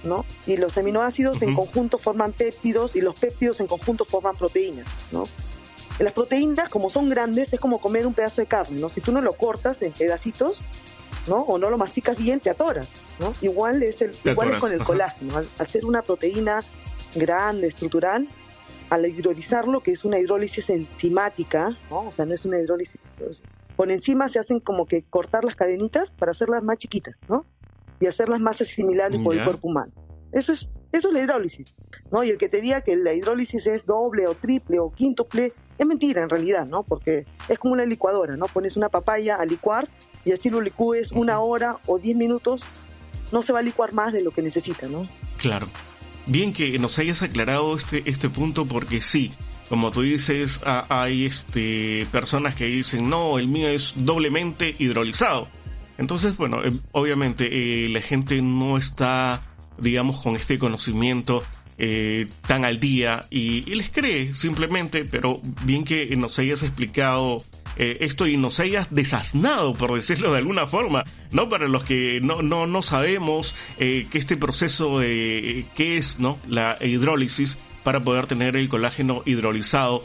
¿no? 0.04 0.24
Y 0.46 0.56
los 0.56 0.76
aminoácidos 0.78 1.42
en 1.42 1.54
conjunto 1.54 1.98
forman 1.98 2.32
péptidos 2.32 2.96
y 2.96 3.00
los 3.00 3.14
péptidos 3.18 3.60
en 3.60 3.66
conjunto 3.66 4.04
forman 4.04 4.34
proteínas, 4.36 4.86
¿no? 5.12 5.24
Las 5.98 6.14
proteínas, 6.14 6.70
como 6.70 6.90
son 6.90 7.08
grandes, 7.08 7.52
es 7.52 7.60
como 7.60 7.78
comer 7.78 8.06
un 8.06 8.14
pedazo 8.14 8.40
de 8.40 8.46
carne, 8.46 8.80
¿no? 8.80 8.88
Si 8.88 9.00
tú 9.00 9.12
no 9.12 9.20
lo 9.20 9.34
cortas 9.34 9.80
en 9.82 9.92
pedacitos, 9.92 10.58
¿no? 11.26 11.36
O 11.42 11.58
no 11.58 11.70
lo 11.70 11.78
masticas 11.78 12.16
bien, 12.16 12.40
te 12.40 12.50
atoras, 12.50 12.88
¿no? 13.20 13.32
Igual 13.40 13.82
es, 13.82 14.00
el, 14.02 14.12
igual 14.24 14.52
es 14.52 14.58
con 14.58 14.72
el 14.72 14.82
colágeno. 14.82 15.36
Al, 15.36 15.48
al, 15.58 15.66
ser 15.66 15.84
una 15.84 16.02
proteína 16.02 16.62
grande, 17.14 17.69
estructural, 17.69 18.29
al 18.91 19.06
hidrolizarlo, 19.06 19.81
que 19.81 19.93
es 19.93 20.05
una 20.05 20.19
hidrólisis 20.19 20.69
enzimática, 20.70 21.76
¿no? 21.91 22.08
O 22.08 22.12
sea, 22.12 22.24
no 22.24 22.34
es 22.34 22.44
una 22.44 22.58
hidrólisis 22.58 23.00
por 23.76 23.91
encima 23.91 24.29
se 24.29 24.38
hacen 24.38 24.60
como 24.60 24.86
que 24.86 25.02
cortar 25.02 25.44
las 25.44 25.55
cadenitas 25.55 26.10
para 26.17 26.32
hacerlas 26.32 26.62
más 26.62 26.79
chiquitas, 26.79 27.17
¿no? 27.29 27.46
Y 28.00 28.06
hacerlas 28.06 28.41
más 28.41 28.60
asimilables 28.60 29.20
por 29.20 29.34
el 29.34 29.44
cuerpo 29.44 29.69
humano. 29.69 29.93
Eso 30.32 30.52
es, 30.52 30.69
eso 30.93 31.08
es 31.08 31.14
la 31.14 31.20
hidrólisis, 31.20 31.74
¿no? 32.10 32.24
Y 32.24 32.31
el 32.31 32.38
que 32.38 32.48
te 32.48 32.60
diga 32.60 32.81
que 32.82 32.96
la 32.96 33.12
hidrólisis 33.12 33.67
es 33.67 33.84
doble 33.84 34.26
o 34.26 34.34
triple 34.34 34.79
o 34.79 34.91
quíntuple, 34.93 35.52
es 35.79 35.86
mentira 35.86 36.22
en 36.22 36.29
realidad, 36.29 36.67
¿no? 36.67 36.82
Porque 36.82 37.26
es 37.48 37.58
como 37.58 37.74
una 37.74 37.84
licuadora, 37.84 38.36
¿no? 38.36 38.46
Pones 38.46 38.76
una 38.76 38.88
papaya 38.88 39.36
a 39.36 39.44
licuar 39.44 39.88
y 40.24 40.32
así 40.32 40.50
lo 40.50 40.60
licúes 40.60 41.12
una 41.12 41.41
hora 41.41 41.76
o 41.86 41.98
diez 41.98 42.17
minutos, 42.17 42.62
no 43.32 43.43
se 43.43 43.52
va 43.52 43.60
a 43.60 43.62
licuar 43.62 43.93
más 43.93 44.12
de 44.12 44.22
lo 44.22 44.31
que 44.31 44.43
necesita, 44.43 44.86
¿no? 44.88 45.08
Claro. 45.38 45.69
Bien 46.26 46.52
que 46.52 46.79
nos 46.79 46.98
hayas 46.98 47.22
aclarado 47.22 47.74
este, 47.76 48.08
este 48.08 48.29
punto 48.29 48.67
porque 48.67 49.00
sí, 49.00 49.32
como 49.69 49.91
tú 49.91 50.02
dices, 50.02 50.60
hay 50.64 51.24
este, 51.24 52.06
personas 52.12 52.55
que 52.55 52.67
dicen, 52.67 53.08
no, 53.08 53.38
el 53.38 53.48
mío 53.48 53.69
es 53.69 53.94
doblemente 53.96 54.76
hidrolizado. 54.79 55.48
Entonces, 55.98 56.36
bueno, 56.36 56.64
eh, 56.64 56.72
obviamente 56.93 57.84
eh, 57.84 57.88
la 57.88 58.02
gente 58.02 58.43
no 58.43 58.76
está, 58.76 59.43
digamos, 59.79 60.20
con 60.20 60.36
este 60.36 60.58
conocimiento 60.58 61.43
eh, 61.79 62.29
tan 62.46 62.64
al 62.64 62.81
día 62.81 63.24
y, 63.31 63.62
les 63.74 63.91
cree 63.91 64.34
simplemente, 64.34 65.05
pero 65.05 65.41
bien 65.64 65.84
que 65.84 66.14
nos 66.17 66.38
hayas 66.38 66.62
explicado 66.62 67.43
esto 67.76 68.26
y 68.26 68.36
nos 68.36 68.60
hayas 68.60 68.94
desasnado, 68.94 69.74
por 69.74 69.94
decirlo 69.94 70.32
de 70.32 70.38
alguna 70.38 70.67
forma, 70.67 71.05
¿no? 71.31 71.48
Para 71.48 71.69
los 71.69 71.84
que 71.84 72.20
no, 72.22 72.43
no, 72.43 72.67
no 72.67 72.82
sabemos 72.82 73.55
que 73.79 74.08
este 74.12 74.36
proceso 74.36 74.98
de 74.98 75.64
qué 75.74 75.96
es, 75.96 76.19
¿no? 76.19 76.38
La 76.46 76.76
hidrólisis 76.81 77.58
para 77.82 78.00
poder 78.00 78.26
tener 78.26 78.56
el 78.56 78.69
colágeno 78.69 79.22
hidrolizado. 79.24 80.02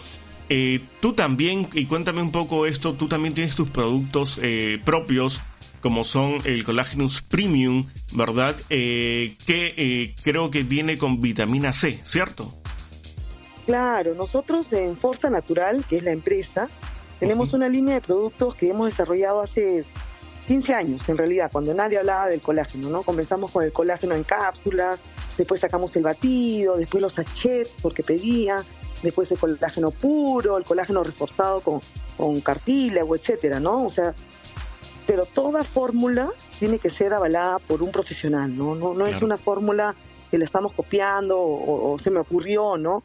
Eh, 0.50 0.82
tú 1.02 1.14
también, 1.14 1.68
y 1.74 1.86
cuéntame 1.86 2.22
un 2.22 2.32
poco 2.32 2.66
esto, 2.66 2.94
tú 2.94 3.08
también 3.08 3.34
tienes 3.34 3.56
tus 3.56 3.70
productos 3.70 4.40
eh, 4.42 4.80
propios, 4.84 5.42
como 5.82 6.04
son 6.04 6.40
el 6.46 6.64
Collagenus 6.64 7.22
Premium, 7.22 7.88
¿verdad? 8.14 8.56
Eh, 8.70 9.38
que 9.46 10.16
creo 10.24 10.50
que 10.50 10.64
viene 10.64 10.98
con 10.98 11.22
vitamina 11.22 11.74
C, 11.74 12.00
¿cierto? 12.04 12.58
Claro, 13.66 14.16
nosotros 14.16 14.72
en 14.72 14.96
Forza 14.98 15.30
Natural, 15.30 15.84
que 15.90 15.98
es 15.98 16.04
la 16.04 16.12
empresa, 16.12 16.70
tenemos 17.20 17.54
una 17.54 17.70
línea 17.70 17.96
de 17.96 18.02
productos 18.02 18.56
que 18.56 18.70
hemos 18.70 18.88
desarrollado 18.88 19.42
hace 19.42 19.84
15 20.48 20.74
años 20.74 21.10
en 21.10 21.18
realidad, 21.18 21.50
cuando 21.52 21.74
nadie 21.74 21.98
hablaba 21.98 22.28
del 22.30 22.42
colágeno, 22.42 22.90
¿no? 22.90 23.04
Comenzamos 23.04 23.52
con 23.52 23.64
el 23.64 23.74
colágeno 23.74 24.16
en 24.16 24.24
cápsulas, 24.24 25.00
después 25.38 25.60
sacamos 25.60 25.96
el 25.96 26.04
batido, 26.04 26.78
después 26.78 27.02
los 27.02 27.14
sachets 27.14 27.72
porque 27.82 28.02
pedía, 28.04 28.64
después 29.04 29.30
el 29.32 29.38
colágeno 29.38 29.92
puro, 29.92 30.58
el 30.58 30.64
colágeno 30.64 31.04
reforzado 31.04 31.62
con, 31.62 31.82
con 32.16 32.40
cartílago, 32.42 33.16
etcétera, 33.16 33.60
¿no? 33.60 33.86
O 33.86 33.92
sea, 33.92 34.14
pero 35.06 35.26
toda 35.26 35.64
fórmula 35.64 36.30
tiene 36.60 36.80
que 36.80 36.90
ser 36.90 37.14
avalada 37.14 37.60
por 37.60 37.82
un 37.82 37.92
profesional, 37.92 38.56
¿no? 38.56 38.76
No, 38.76 38.94
no 38.94 39.08
es 39.08 39.22
una 39.22 39.38
fórmula 39.38 39.96
que 40.30 40.38
la 40.38 40.46
estamos 40.46 40.74
copiando 40.74 41.40
o, 41.40 41.98
se 42.00 42.10
me 42.10 42.20
ocurrió, 42.20 42.78
¿no? 42.78 43.04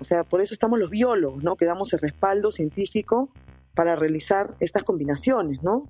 O 0.00 0.04
sea, 0.04 0.24
por 0.24 0.40
eso 0.40 0.54
estamos 0.54 0.78
los 0.78 0.90
biólogos, 0.90 1.42
¿no? 1.42 1.56
Que 1.56 1.64
damos 1.64 1.92
el 1.92 2.00
respaldo 2.00 2.52
científico 2.52 3.30
para 3.78 3.94
realizar 3.94 4.56
estas 4.58 4.82
combinaciones, 4.82 5.62
¿no? 5.62 5.88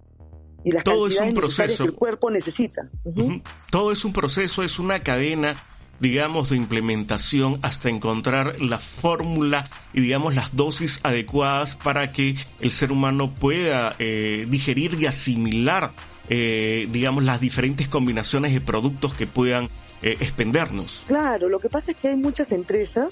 Y 0.62 0.72
las 0.72 0.84
Todo 0.84 1.06
es 1.06 1.18
un 1.18 1.32
proceso. 1.32 1.84
que 1.84 1.88
el 1.88 1.96
cuerpo 1.96 2.30
necesita. 2.30 2.90
Todo 3.70 3.92
es 3.92 4.04
un 4.04 4.12
proceso, 4.12 4.62
es 4.62 4.78
una 4.78 5.02
cadena 5.02 5.56
digamos, 5.98 6.50
de 6.50 6.56
implementación 6.56 7.58
hasta 7.62 7.88
encontrar 7.88 8.60
la 8.60 8.78
fórmula 8.78 9.70
y, 9.94 10.02
digamos, 10.02 10.34
las 10.34 10.54
dosis 10.54 11.00
adecuadas 11.02 11.76
para 11.76 12.12
que 12.12 12.36
el 12.60 12.70
ser 12.70 12.92
humano 12.92 13.34
pueda 13.34 13.96
eh, 13.98 14.46
digerir 14.48 14.94
y 15.00 15.06
asimilar, 15.06 15.90
eh, 16.28 16.86
digamos, 16.90 17.24
las 17.24 17.40
diferentes 17.40 17.88
combinaciones 17.88 18.52
de 18.52 18.60
productos 18.60 19.14
que 19.14 19.26
puedan 19.26 19.70
eh, 20.02 20.18
expendernos. 20.20 21.04
Claro, 21.06 21.48
lo 21.48 21.58
que 21.58 21.70
pasa 21.70 21.92
es 21.92 21.96
que 21.96 22.08
hay 22.08 22.16
muchas 22.16 22.52
empresas 22.52 23.08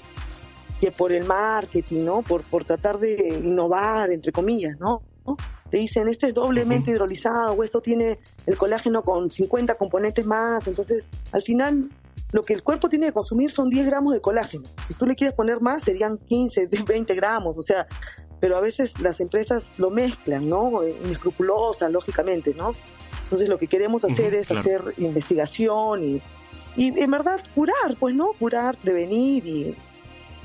que 0.79 0.91
por 0.91 1.11
el 1.11 1.25
marketing, 1.25 2.05
¿no? 2.05 2.21
Por, 2.21 2.43
por 2.43 2.65
tratar 2.65 2.99
de 2.99 3.39
innovar, 3.43 4.11
entre 4.11 4.31
comillas, 4.31 4.79
¿no? 4.79 5.01
Te 5.69 5.77
dicen, 5.77 6.07
esto 6.07 6.27
es 6.27 6.33
doblemente 6.33 6.91
hidrolizado, 6.91 7.53
o 7.53 7.63
esto 7.63 7.81
tiene 7.81 8.19
el 8.45 8.57
colágeno 8.57 9.01
con 9.01 9.29
50 9.29 9.75
componentes 9.75 10.25
más, 10.25 10.65
entonces 10.67 11.09
al 11.33 11.41
final 11.41 11.89
lo 12.31 12.43
que 12.43 12.53
el 12.53 12.63
cuerpo 12.63 12.89
tiene 12.89 13.07
que 13.07 13.13
consumir 13.13 13.51
son 13.51 13.69
10 13.69 13.85
gramos 13.85 14.13
de 14.13 14.21
colágeno. 14.21 14.63
Si 14.87 14.93
tú 14.93 15.05
le 15.05 15.15
quieres 15.15 15.35
poner 15.35 15.59
más, 15.59 15.83
serían 15.83 16.17
15, 16.17 16.67
20 16.67 17.15
gramos, 17.15 17.57
o 17.57 17.61
sea, 17.61 17.87
pero 18.39 18.55
a 18.55 18.61
veces 18.61 18.91
las 19.01 19.19
empresas 19.19 19.65
lo 19.77 19.89
mezclan, 19.89 20.47
¿no? 20.47 20.87
Inescrupulosas, 20.87 21.91
lógicamente, 21.91 22.53
¿no? 22.55 22.71
Entonces 23.23 23.49
lo 23.49 23.57
que 23.57 23.67
queremos 23.67 24.05
hacer 24.05 24.33
es 24.35 24.49
hacer 24.51 24.93
investigación 24.97 26.03
y, 26.03 26.21
y 26.77 26.97
en 26.99 27.11
verdad 27.11 27.43
curar, 27.55 27.97
pues, 27.99 28.15
¿no? 28.15 28.31
Curar, 28.39 28.77
prevenir 28.77 29.45
y, 29.45 29.75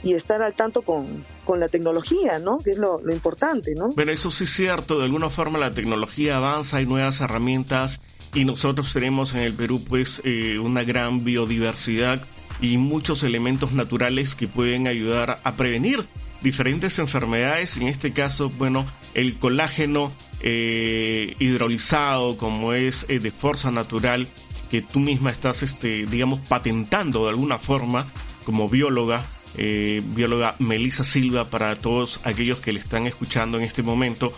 y 0.02 0.14
estar 0.14 0.42
al 0.42 0.54
tanto 0.54 0.82
con, 0.82 1.24
con 1.44 1.60
la 1.60 1.68
tecnología, 1.68 2.38
¿no? 2.38 2.58
Que 2.58 2.70
es 2.70 2.78
lo, 2.78 3.00
importante, 3.12 3.74
¿no? 3.74 3.88
Bueno, 3.90 4.12
eso 4.12 4.30
sí 4.30 4.44
es 4.44 4.50
cierto, 4.50 4.98
de 4.98 5.04
alguna 5.04 5.30
forma 5.30 5.58
la 5.58 5.72
tecnología 5.72 6.36
avanza, 6.36 6.78
hay 6.78 6.86
nuevas 6.86 7.20
herramientas 7.20 8.00
y 8.34 8.44
nosotros 8.44 8.92
tenemos 8.92 9.34
en 9.34 9.40
el 9.40 9.54
Perú 9.54 9.82
pues 9.86 10.22
eh, 10.24 10.58
una 10.58 10.84
gran 10.84 11.24
biodiversidad 11.24 12.22
y 12.60 12.78
muchos 12.78 13.22
elementos 13.22 13.72
naturales 13.72 14.34
que 14.34 14.48
pueden 14.48 14.86
ayudar 14.86 15.40
a 15.42 15.56
prevenir 15.56 16.06
diferentes 16.42 16.98
enfermedades. 16.98 17.76
En 17.76 17.88
este 17.88 18.12
caso, 18.12 18.50
bueno, 18.50 18.86
el 19.14 19.38
colágeno 19.38 20.12
eh, 20.40 21.34
hidrolizado, 21.38 22.36
como 22.36 22.72
es 22.72 23.06
eh, 23.08 23.18
de 23.18 23.30
fuerza 23.30 23.70
natural, 23.70 24.28
que 24.70 24.82
tú 24.82 25.00
misma 25.00 25.30
estás, 25.30 25.62
este, 25.62 26.06
digamos, 26.06 26.40
patentando 26.40 27.24
de 27.24 27.30
alguna 27.30 27.58
forma 27.58 28.06
como 28.44 28.68
bióloga, 28.68 29.24
bióloga 29.56 30.54
Melissa 30.58 31.04
Silva, 31.04 31.50
para 31.50 31.76
todos 31.76 32.20
aquellos 32.24 32.60
que 32.60 32.72
le 32.72 32.80
están 32.80 33.06
escuchando 33.06 33.58
en 33.58 33.64
este 33.64 33.82
momento. 33.82 34.32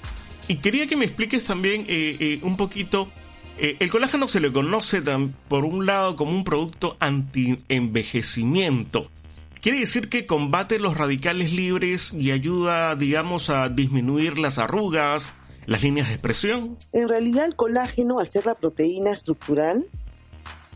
Y 0.49 0.57
quería 0.57 0.87
que 0.87 0.97
me 0.97 1.05
expliques 1.05 1.45
también 1.45 1.87
un 2.43 2.57
poquito 2.57 3.09
eh, 3.57 3.77
el 3.79 3.89
colágeno 3.89 4.27
se 4.27 4.41
le 4.41 4.53
conoce 4.53 5.01
por 5.49 5.65
un 5.65 5.87
lado 5.87 6.17
como 6.17 6.33
un 6.33 6.45
producto 6.45 6.97
anti-envejecimiento. 6.99 9.09
Quiere 9.61 9.79
decir 9.79 10.09
que 10.09 10.27
combate 10.27 10.79
los 10.79 10.97
radicales 10.97 11.53
libres 11.53 12.13
y 12.13 12.33
ayuda, 12.33 12.97
digamos, 12.97 13.51
a 13.51 13.69
disminuir 13.69 14.39
las 14.39 14.59
arrugas, 14.59 15.33
las 15.67 15.83
líneas 15.83 16.09
de 16.09 16.15
expresión. 16.15 16.77
En 16.93 17.09
realidad 17.09 17.47
el 17.47 17.57
colágeno, 17.57 18.19
al 18.19 18.29
ser 18.29 18.47
la 18.47 18.55
proteína 18.55 19.13
estructural, 19.13 19.87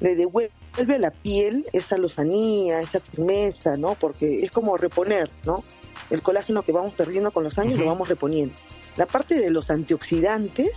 le 0.01 0.15
devuelve 0.15 0.53
a 0.81 0.99
la 0.99 1.11
piel 1.11 1.65
esa 1.73 1.99
lozanía, 1.99 2.81
esa 2.81 3.01
firmeza, 3.01 3.77
¿no? 3.77 3.95
Porque 3.95 4.39
es 4.39 4.51
como 4.51 4.77
reponer, 4.77 5.31
¿no? 5.45 5.65
El 6.11 6.23
colágeno 6.23 6.63
que 6.63 6.73
vamos 6.73 6.93
perdiendo 6.95 7.31
con 7.31 7.45
los 7.45 7.59
años 7.59 7.79
lo 7.79 7.87
vamos 7.87 8.09
reponiendo. 8.09 8.55
La 8.97 9.07
parte 9.07 9.35
de 9.37 9.51
los 9.51 9.71
antioxidantes 9.71 10.71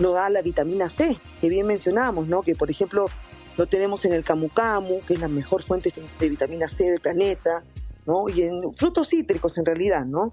lo 0.00 0.12
da 0.12 0.28
la 0.28 0.42
vitamina 0.42 0.88
C, 0.88 1.16
que 1.40 1.48
bien 1.48 1.66
mencionamos, 1.66 2.26
¿no? 2.26 2.42
Que 2.42 2.54
por 2.54 2.70
ejemplo 2.70 3.06
lo 3.56 3.66
tenemos 3.66 4.04
en 4.04 4.12
el 4.12 4.24
camu 4.24 4.48
camu, 4.48 5.00
que 5.00 5.14
es 5.14 5.20
la 5.20 5.28
mejor 5.28 5.62
fuente 5.62 5.92
de 6.18 6.28
vitamina 6.28 6.68
C 6.68 6.90
del 6.90 7.00
planeta, 7.00 7.62
¿no? 8.06 8.28
Y 8.28 8.42
en 8.42 8.74
frutos 8.74 9.08
cítricos 9.08 9.56
en 9.58 9.64
realidad, 9.64 10.04
¿no? 10.04 10.32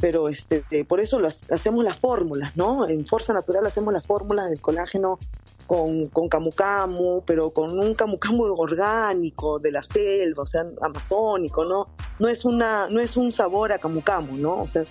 Pero 0.00 0.28
este, 0.28 0.84
por 0.84 1.00
eso 1.00 1.20
hacemos 1.50 1.84
las 1.84 1.98
fórmulas, 1.98 2.56
¿no? 2.56 2.88
En 2.88 3.06
Fuerza 3.06 3.32
Natural 3.32 3.66
hacemos 3.66 3.92
las 3.92 4.06
fórmulas 4.06 4.50
del 4.50 4.60
colágeno 4.60 5.18
con, 5.66 6.08
con 6.08 6.28
camu 6.28 6.50
camu, 6.50 7.22
pero 7.24 7.50
con 7.50 7.78
un 7.78 7.94
camu 7.94 8.18
camu 8.18 8.44
orgánico, 8.56 9.58
de 9.58 9.72
la 9.72 9.82
selva, 9.82 10.42
o 10.42 10.46
sea, 10.46 10.64
amazónico, 10.80 11.64
¿no? 11.64 11.88
No 12.18 12.28
es, 12.28 12.44
una, 12.44 12.88
no 12.88 13.00
es 13.00 13.16
un 13.16 13.32
sabor 13.32 13.72
a 13.72 13.78
camu 13.78 14.02
camu, 14.02 14.36
¿no? 14.36 14.62
O 14.62 14.68
sea, 14.68 14.84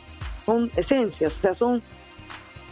son 0.45 0.71
esencias, 0.75 1.35
o 1.37 1.39
sea, 1.39 1.55
son 1.55 1.81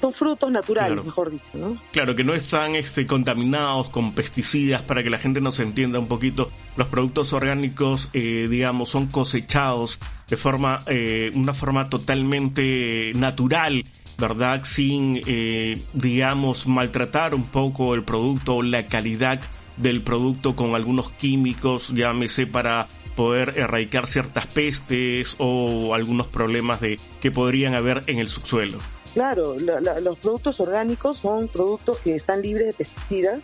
son 0.02 0.12
frutos 0.12 0.52
naturales, 0.52 1.06
mejor 1.06 1.30
dicho, 1.30 1.46
¿no? 1.54 1.78
Claro, 1.92 2.16
que 2.16 2.24
no 2.24 2.34
están 2.34 2.76
este, 2.76 3.06
contaminados 3.06 3.92
con 3.92 4.14
pesticidas 4.14 4.82
para 4.82 5.04
que 5.04 5.12
la 5.12 5.20
gente 5.20 5.42
nos 5.42 5.60
entienda 5.60 6.00
un 6.00 6.08
poquito. 6.08 6.50
Los 6.76 6.88
productos 6.88 7.34
orgánicos, 7.34 8.10
eh, 8.14 8.48
digamos, 8.50 8.90
son 8.90 9.08
cosechados 9.08 10.00
de 10.28 10.38
forma, 10.38 10.84
eh, 10.88 11.32
una 11.36 11.54
forma 11.54 11.90
totalmente 11.90 13.12
natural, 13.14 13.86
¿verdad? 14.22 14.64
Sin, 14.64 15.22
eh, 15.26 15.82
digamos, 15.94 16.68
maltratar 16.68 17.36
un 17.36 17.44
poco 17.44 17.94
el 17.96 18.04
producto 18.04 18.62
la 18.62 18.88
calidad 18.88 19.42
del 19.76 20.02
producto 20.02 20.56
con 20.56 20.76
algunos 20.76 21.10
químicos, 21.10 21.90
llámese 21.90 22.48
para 22.48 22.88
poder 23.16 23.56
erradicar 23.58 24.08
ciertas 24.08 24.46
pestes 24.46 25.36
o 25.38 25.94
algunos 25.94 26.28
problemas 26.28 26.80
de 26.80 27.00
que 27.20 27.32
podrían 27.32 27.74
haber 27.74 28.04
en 28.08 28.20
el 28.20 28.30
subsuelo. 28.30 28.78
Claro, 29.14 29.58
los 29.60 30.20
productos 30.20 30.60
orgánicos 30.62 31.18
son 31.18 31.50
productos 31.50 31.98
que 32.00 32.16
están 32.16 32.42
libres 32.42 32.68
de 32.68 32.74
pesticidas, 32.74 33.42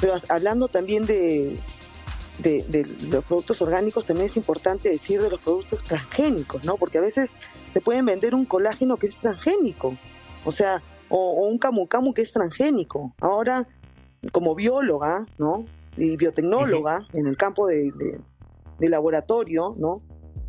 pero 0.00 0.20
hablando 0.28 0.68
también 0.68 1.06
de, 1.06 1.58
de, 2.38 2.86
los 3.10 3.24
productos 3.24 3.62
orgánicos, 3.62 4.04
también 4.04 4.26
es 4.26 4.36
importante 4.36 4.90
decir 4.90 5.22
de 5.22 5.30
los 5.30 5.40
productos 5.40 5.82
transgénicos, 5.84 6.64
¿no? 6.64 6.76
Porque 6.76 6.98
a 6.98 7.00
veces 7.00 7.30
se 7.72 7.80
pueden 7.80 8.06
vender 8.06 8.34
un 8.34 8.44
colágeno 8.44 8.96
que 8.96 9.06
es 9.08 9.16
transgénico, 9.16 9.96
o 10.44 10.52
sea, 10.52 10.82
o, 11.08 11.46
un 11.46 11.58
camu 11.58 11.86
camu 11.86 12.12
que 12.12 12.22
es 12.22 12.32
transgénico. 12.32 13.14
Ahora, 13.20 13.66
como 14.32 14.54
bióloga, 14.54 15.26
¿no? 15.38 15.64
Y 15.96 16.16
biotecnóloga 16.16 17.06
en 17.12 17.26
el 17.26 17.36
campo 17.36 17.66
de, 17.66 17.92
de 18.78 18.88
laboratorio, 18.88 19.74
¿no? 19.76 20.02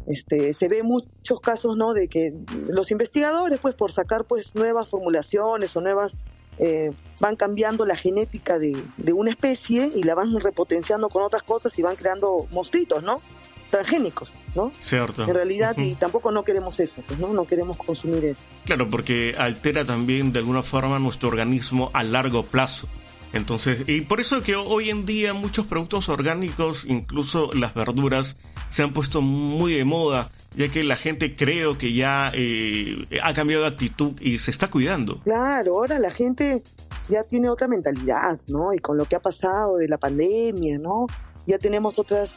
Este, 0.10 0.56
se 0.56 0.68
ve 0.68 0.82
muchos 0.82 1.40
casos 1.40 1.78
no 1.78 1.94
de 1.94 2.08
que 2.08 2.34
los 2.68 2.90
investigadores 2.90 3.60
pues 3.60 3.76
por 3.76 3.92
sacar 3.92 4.26
pues 4.26 4.56
nuevas 4.56 4.90
formulaciones 4.90 5.76
o 5.76 5.82
nuevas 5.82 6.14
eh, 6.58 6.92
van 7.20 7.36
cambiando 7.36 7.86
la 7.86 7.96
genética 7.96 8.58
de, 8.58 8.76
una 9.14 9.30
especie 9.30 9.92
y 9.96 10.02
la 10.04 10.16
van 10.16 10.40
repotenciando 10.40 11.10
con 11.10 11.22
otras 11.22 11.44
cosas 11.44 11.78
y 11.78 11.84
van 11.84 11.96
creando 11.96 12.48
monstruitos 12.52 13.04
no 13.04 13.22
transgénicos 13.70 14.34
no 14.56 14.72
cierto 14.80 15.24
en 15.24 15.34
realidad 15.34 15.78
y 15.78 15.96
tampoco 15.96 16.32
no 16.32 16.44
queremos 16.44 16.80
eso 16.80 17.04
pues 17.08 17.20
no 17.20 17.34
no 17.34 17.46
queremos 17.46 17.78
consumir 17.78 18.26
eso 18.26 18.42
claro 18.66 18.90
porque 18.90 19.36
altera 19.38 19.86
también 19.86 20.34
de 20.34 20.40
alguna 20.40 20.64
forma 20.64 21.00
nuestro 21.00 21.30
organismo 21.30 21.92
a 21.94 22.04
largo 22.04 22.44
plazo 22.44 22.88
entonces, 23.32 23.88
y 23.88 24.02
por 24.02 24.20
eso 24.20 24.42
que 24.42 24.56
hoy 24.56 24.90
en 24.90 25.06
día 25.06 25.34
muchos 25.34 25.68
productos 25.68 26.10
orgánicos, 26.10 26.86
incluso 26.86 27.52
las 27.54 27.76
verduras, 27.76 28.38
se 28.70 28.82
han 28.82 28.92
puesto 28.92 29.22
muy 29.22 29.74
de 29.74 29.86
moda, 29.86 30.32
ya 30.56 30.70
que 30.70 30.84
la 30.84 30.96
gente 30.96 31.36
creo 31.36 31.78
que 31.78 31.94
ya 31.94 32.32
eh, 32.34 33.06
ha 33.22 33.34
cambiado 33.34 33.64
de 33.64 33.70
actitud 33.70 34.14
y 34.20 34.40
se 34.40 34.52
está 34.52 34.68
cuidando. 34.68 35.20
Claro, 35.24 35.76
ahora 35.76 36.00
la 36.00 36.10
gente 36.10 36.64
ya 37.08 37.24
tiene 37.24 37.50
otra 37.50 37.68
mentalidad, 37.68 38.40
¿no? 38.48 38.74
Y 38.74 38.80
con 38.80 38.98
lo 38.98 39.06
que 39.06 39.16
ha 39.16 39.22
pasado 39.22 39.78
de 39.78 39.88
la 39.88 39.98
pandemia, 39.98 40.80
¿no? 40.80 41.06
Ya 41.46 41.60
tenemos 41.60 42.00
otras 42.00 42.32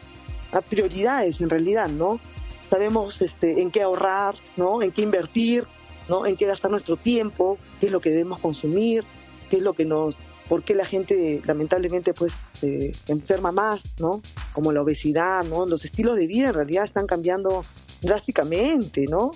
prioridades 0.60 1.40
en 1.40 1.50
realidad, 1.50 1.88
¿no? 1.88 2.20
Sabemos 2.68 3.20
este, 3.22 3.62
en 3.62 3.70
qué 3.70 3.82
ahorrar, 3.82 4.34
¿no? 4.56 4.82
En 4.82 4.92
qué 4.92 5.02
invertir, 5.02 5.66
¿no? 6.08 6.26
En 6.26 6.36
qué 6.36 6.46
gastar 6.46 6.70
nuestro 6.70 6.96
tiempo, 6.96 7.58
qué 7.80 7.86
es 7.86 7.92
lo 7.92 8.00
que 8.00 8.10
debemos 8.10 8.40
consumir, 8.40 9.04
qué 9.50 9.56
es 9.56 9.62
lo 9.62 9.74
que 9.74 9.84
nos 9.84 10.14
por 10.48 10.64
qué 10.64 10.74
la 10.74 10.84
gente 10.84 11.40
lamentablemente 11.46 12.12
pues 12.12 12.34
se 12.60 12.92
enferma 13.06 13.52
más, 13.52 13.80
¿no? 13.98 14.20
Como 14.52 14.70
la 14.72 14.82
obesidad, 14.82 15.44
¿no? 15.44 15.64
Los 15.64 15.84
estilos 15.84 16.16
de 16.16 16.26
vida 16.26 16.48
en 16.48 16.54
realidad 16.54 16.84
están 16.84 17.06
cambiando 17.06 17.64
drásticamente, 18.02 19.06
¿no? 19.08 19.30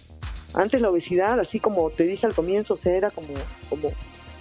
Antes 0.53 0.81
la 0.83 0.91
obesidad, 0.91 1.41
así 1.41 1.59
como 1.59 1.89
te 1.91 2.05
dije 2.05 2.27
al 2.27 2.35
comienzo, 2.35 2.75
o 2.75 2.77
sea, 2.77 2.95
era 2.95 3.11
como, 3.11 3.29
como 3.71 3.93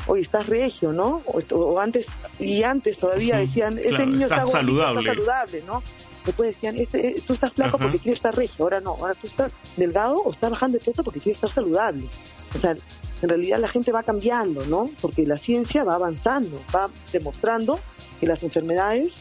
oye, 0.08 0.22
estás 0.22 0.48
regio, 0.48 0.92
¿no? 0.92 1.22
O, 1.26 1.80
antes, 1.80 2.08
y 2.40 2.64
antes 2.64 2.98
todavía 2.98 3.38
decían, 3.38 3.78
este 3.78 4.06
niño 4.06 4.28
está, 4.28 4.46
saludable. 4.46 5.10
saludable, 5.10 5.64
¿no? 5.66 5.82
Después 6.26 6.54
decían, 6.54 6.78
este, 6.78 7.22
tú 7.26 7.34
estás 7.34 7.54
flaco 7.54 7.78
porque 7.78 8.00
quieres 8.00 8.18
estar 8.18 8.36
regio, 8.36 8.66
ahora 8.66 8.82
no, 8.82 8.92
ahora 8.92 9.14
tú 9.14 9.28
estás 9.28 9.52
delgado 9.78 10.16
o 10.16 10.32
estás 10.32 10.52
bajando 10.52 10.78
de 10.78 10.84
peso 10.84 11.04
porque 11.04 11.20
quieres 11.20 11.38
estar 11.38 11.52
saludable. 11.52 12.08
O 12.56 12.60
sea, 12.60 12.76
en 13.22 13.30
realidad 13.30 13.60
la 13.60 13.68
gente 13.68 13.92
va 13.92 14.04
cambiando, 14.04 14.66
¿no? 14.66 14.90
Porque 15.02 15.26
la 15.26 15.38
ciencia 15.38 15.84
va 15.84 15.96
avanzando, 15.96 16.62
va 16.74 16.90
demostrando 17.12 17.80
que 18.20 18.28
las 18.28 18.44
enfermedades 18.44 19.14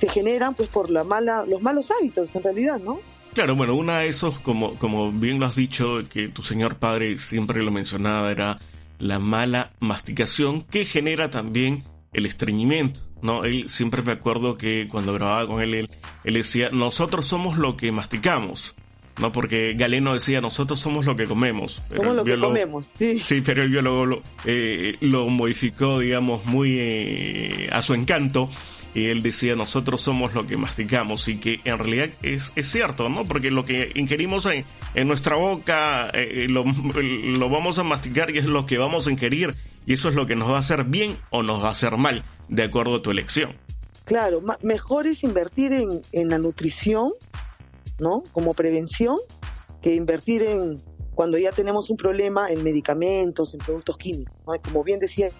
se 0.00 0.08
generan 0.08 0.54
pues 0.54 0.68
por 0.68 0.90
la 0.90 1.04
mala, 1.04 1.44
los 1.46 1.60
malos 1.60 1.90
hábitos 1.90 2.34
en 2.34 2.42
realidad, 2.42 2.78
¿no? 2.78 3.00
Claro, 3.34 3.54
bueno, 3.54 3.74
una 3.74 4.00
de 4.00 4.08
esos, 4.08 4.38
como, 4.38 4.76
como 4.78 5.12
bien 5.12 5.38
lo 5.38 5.46
has 5.46 5.54
dicho, 5.54 6.02
que 6.08 6.28
tu 6.28 6.42
señor 6.42 6.76
padre 6.76 7.18
siempre 7.18 7.62
lo 7.62 7.70
mencionaba, 7.70 8.30
era 8.30 8.58
la 8.98 9.18
mala 9.18 9.72
masticación 9.80 10.62
que 10.62 10.84
genera 10.84 11.30
también 11.30 11.84
el 12.12 12.26
estreñimiento, 12.26 13.00
¿no? 13.22 13.44
Él 13.44 13.68
siempre 13.68 14.02
me 14.02 14.12
acuerdo 14.12 14.56
que 14.56 14.88
cuando 14.90 15.12
grababa 15.12 15.46
con 15.46 15.60
él, 15.60 15.74
él, 15.74 15.90
él 16.24 16.34
decía, 16.34 16.70
nosotros 16.70 17.26
somos 17.26 17.58
lo 17.58 17.76
que 17.76 17.92
masticamos. 17.92 18.74
¿no? 19.18 19.32
Porque 19.32 19.74
Galeno 19.74 20.14
decía, 20.14 20.40
nosotros 20.40 20.78
somos 20.78 21.04
lo 21.04 21.16
que 21.16 21.26
comemos. 21.26 21.82
Pero 21.88 22.14
lo 22.14 22.24
que 22.24 22.38
comemos, 22.38 22.86
sí. 22.98 23.20
Sí, 23.24 23.40
pero 23.40 23.62
el 23.62 23.70
biólogo 23.70 24.06
lo, 24.06 24.22
eh, 24.44 24.96
lo 25.00 25.28
modificó, 25.28 25.98
digamos, 25.98 26.44
muy 26.46 26.76
eh, 26.78 27.68
a 27.72 27.82
su 27.82 27.94
encanto. 27.94 28.48
Y 28.94 29.08
él 29.08 29.22
decía, 29.22 29.54
nosotros 29.54 30.00
somos 30.00 30.34
lo 30.34 30.46
que 30.46 30.56
masticamos. 30.56 31.28
Y 31.28 31.38
que 31.38 31.60
en 31.64 31.78
realidad 31.78 32.10
es, 32.22 32.52
es 32.56 32.70
cierto, 32.70 33.08
¿no? 33.08 33.24
Porque 33.24 33.50
lo 33.50 33.64
que 33.64 33.92
ingerimos 33.94 34.46
en, 34.46 34.64
en 34.94 35.08
nuestra 35.08 35.36
boca 35.36 36.10
eh, 36.14 36.46
lo, 36.48 36.64
lo 36.64 37.48
vamos 37.48 37.78
a 37.78 37.84
masticar 37.84 38.30
y 38.30 38.38
es 38.38 38.44
lo 38.44 38.66
que 38.66 38.78
vamos 38.78 39.06
a 39.06 39.10
ingerir. 39.10 39.54
Y 39.86 39.94
eso 39.94 40.08
es 40.08 40.14
lo 40.14 40.26
que 40.26 40.36
nos 40.36 40.50
va 40.50 40.56
a 40.56 40.60
hacer 40.60 40.84
bien 40.84 41.16
o 41.30 41.42
nos 41.42 41.62
va 41.62 41.68
a 41.68 41.72
hacer 41.72 41.96
mal, 41.96 42.22
de 42.48 42.62
acuerdo 42.62 42.96
a 42.96 43.02
tu 43.02 43.10
elección. 43.10 43.54
Claro, 44.04 44.42
mejor 44.62 45.06
es 45.06 45.22
invertir 45.22 45.72
en, 45.72 46.00
en 46.12 46.28
la 46.28 46.38
nutrición 46.38 47.10
¿no? 47.98 48.22
Como 48.32 48.54
prevención, 48.54 49.16
que 49.82 49.94
invertir 49.94 50.42
en 50.42 50.76
cuando 51.14 51.36
ya 51.36 51.50
tenemos 51.50 51.90
un 51.90 51.96
problema 51.96 52.48
en 52.48 52.62
medicamentos, 52.62 53.52
en 53.54 53.60
productos 53.60 53.96
químicos. 53.98 54.34
Como 54.62 54.84
bien 54.84 55.00
decía 55.00 55.30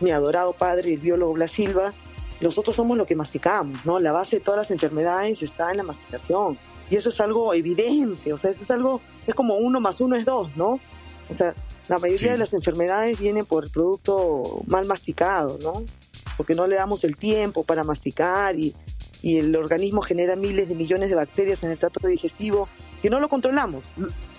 mi 0.00 0.10
adorado 0.10 0.52
padre, 0.52 0.94
el 0.94 1.00
biólogo 1.00 1.34
Blas 1.34 1.52
Silva, 1.52 1.94
nosotros 2.40 2.76
somos 2.76 2.96
lo 2.96 3.06
que 3.06 3.14
masticamos, 3.14 3.84
¿no? 3.84 3.98
La 3.98 4.12
base 4.12 4.36
de 4.36 4.44
todas 4.44 4.60
las 4.60 4.70
enfermedades 4.70 5.42
está 5.42 5.70
en 5.70 5.78
la 5.78 5.82
masticación. 5.82 6.58
Y 6.90 6.96
eso 6.96 7.08
es 7.08 7.20
algo 7.20 7.52
evidente, 7.54 8.32
o 8.32 8.38
sea, 8.38 8.50
eso 8.50 8.62
es 8.62 8.70
algo, 8.70 9.00
es 9.26 9.34
como 9.34 9.56
uno 9.56 9.80
más 9.80 10.00
uno 10.00 10.16
es 10.16 10.24
dos, 10.24 10.56
¿no? 10.56 10.78
O 11.28 11.34
sea, 11.34 11.54
la 11.88 11.98
mayoría 11.98 12.32
de 12.32 12.38
las 12.38 12.52
enfermedades 12.54 13.18
vienen 13.18 13.44
por 13.44 13.64
el 13.64 13.70
producto 13.70 14.60
mal 14.66 14.86
masticado, 14.86 15.58
¿no? 15.60 15.84
Porque 16.36 16.54
no 16.54 16.66
le 16.66 16.76
damos 16.76 17.02
el 17.04 17.16
tiempo 17.16 17.64
para 17.64 17.82
masticar 17.82 18.56
y 18.56 18.74
y 19.22 19.38
el 19.38 19.56
organismo 19.56 20.02
genera 20.02 20.36
miles 20.36 20.68
de 20.68 20.74
millones 20.74 21.10
de 21.10 21.16
bacterias 21.16 21.62
en 21.64 21.72
el 21.72 21.78
trato 21.78 22.06
digestivo 22.06 22.68
que 23.02 23.10
no 23.10 23.18
lo 23.18 23.28
controlamos. 23.28 23.82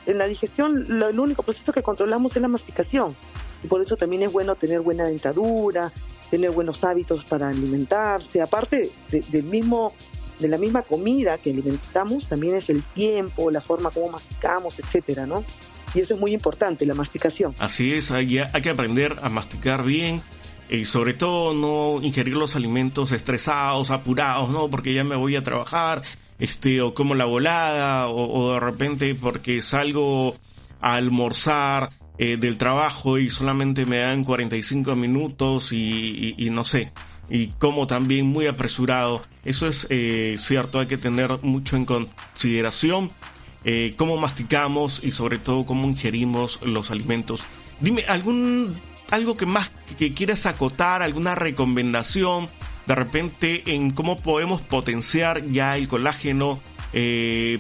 En 0.06 0.18
la 0.18 0.28
digestión 0.28 0.88
el 0.90 1.20
único 1.20 1.44
proceso 1.44 1.74
que 1.74 1.84
controlamos 1.84 2.36
es 2.36 2.42
la 2.42 2.48
masticación 2.48 3.16
y 3.64 3.68
por 3.68 3.82
eso 3.82 3.98
también 3.98 4.24
es 4.24 4.32
bueno 4.32 4.56
tener 4.56 4.82
buena 4.82 5.06
dentadura, 5.06 5.92
tener 6.30 6.52
buenos 6.52 6.84
hábitos 6.84 7.24
para 7.26 7.50
alimentarse, 7.50 8.42
aparte 8.42 8.92
del 9.10 9.44
mismo 9.44 9.94
de 10.40 10.48
la 10.48 10.58
misma 10.58 10.84
comida 10.84 11.38
que 11.38 11.50
alimentamos, 11.50 12.28
también 12.28 12.56
es 12.56 12.70
el 12.70 12.84
tiempo, 12.84 13.50
la 13.50 13.62
forma 13.62 13.90
como 13.90 14.12
masticamos, 14.12 14.78
etcétera, 14.80 15.26
¿no? 15.26 15.44
Y 15.94 16.02
eso 16.02 16.14
es 16.14 16.20
muy 16.20 16.34
importante, 16.34 16.86
la 16.86 16.94
masticación. 16.94 17.56
Así 17.60 17.94
es, 17.94 18.12
hay, 18.12 18.28
que 18.62 18.70
aprender 18.70 19.16
a 19.22 19.30
masticar 19.30 19.84
bien, 19.84 20.22
y 20.70 20.86
sobre 20.86 21.14
todo 21.14 21.54
no 21.54 22.04
ingerir 22.06 22.36
los 22.36 22.56
alimentos 22.56 23.12
estresados, 23.12 23.90
apurados, 23.90 24.50
¿no? 24.50 24.70
Porque 24.70 24.94
ya 24.94 25.04
me 25.04 25.16
voy 25.16 25.36
a 25.36 25.44
trabajar, 25.44 26.02
este, 26.40 26.82
o 26.82 26.94
como 26.94 27.16
la 27.16 27.26
volada, 27.26 28.10
o, 28.10 28.54
de 28.54 28.60
repente 28.60 29.16
porque 29.16 29.62
salgo 29.62 30.36
a 30.82 30.96
almorzar 30.96 31.92
eh, 32.20 32.38
del 32.38 32.58
trabajo 32.58 33.20
y 33.20 33.30
solamente 33.30 33.86
me 33.86 33.98
dan 33.98 34.24
45 34.24 34.96
minutos 34.96 35.72
y, 35.72 36.34
y, 36.36 36.50
no 36.50 36.66
sé, 36.66 36.92
y 37.30 37.50
como 37.60 37.86
también 37.86 38.26
muy 38.26 38.48
apresurado. 38.48 39.22
Eso 39.46 39.68
es 39.68 39.86
eh, 39.92 40.36
cierto, 40.40 40.80
hay 40.80 40.88
que 40.88 40.98
tener 40.98 41.38
mucho 41.44 41.76
en 41.76 41.86
consideración 41.86 43.12
eh, 43.66 43.94
cómo 43.98 44.18
masticamos 44.18 45.00
y 45.04 45.12
sobre 45.12 45.38
todo 45.38 45.68
cómo 45.68 45.88
ingerimos 45.88 46.60
los 46.64 46.90
alimentos. 46.90 47.44
Dime, 47.82 48.04
¿algún 48.08 48.76
algo 49.12 49.38
que 49.38 49.46
más 49.46 49.70
que 50.00 50.12
quieras 50.12 50.48
acotar, 50.48 51.04
alguna 51.04 51.36
recomendación 51.36 52.48
de 52.88 52.96
repente 52.96 53.76
en 53.76 53.92
cómo 53.92 54.18
podemos 54.18 54.62
potenciar 54.62 55.46
ya 55.46 55.78
el 55.78 55.88
colágeno 55.88 56.60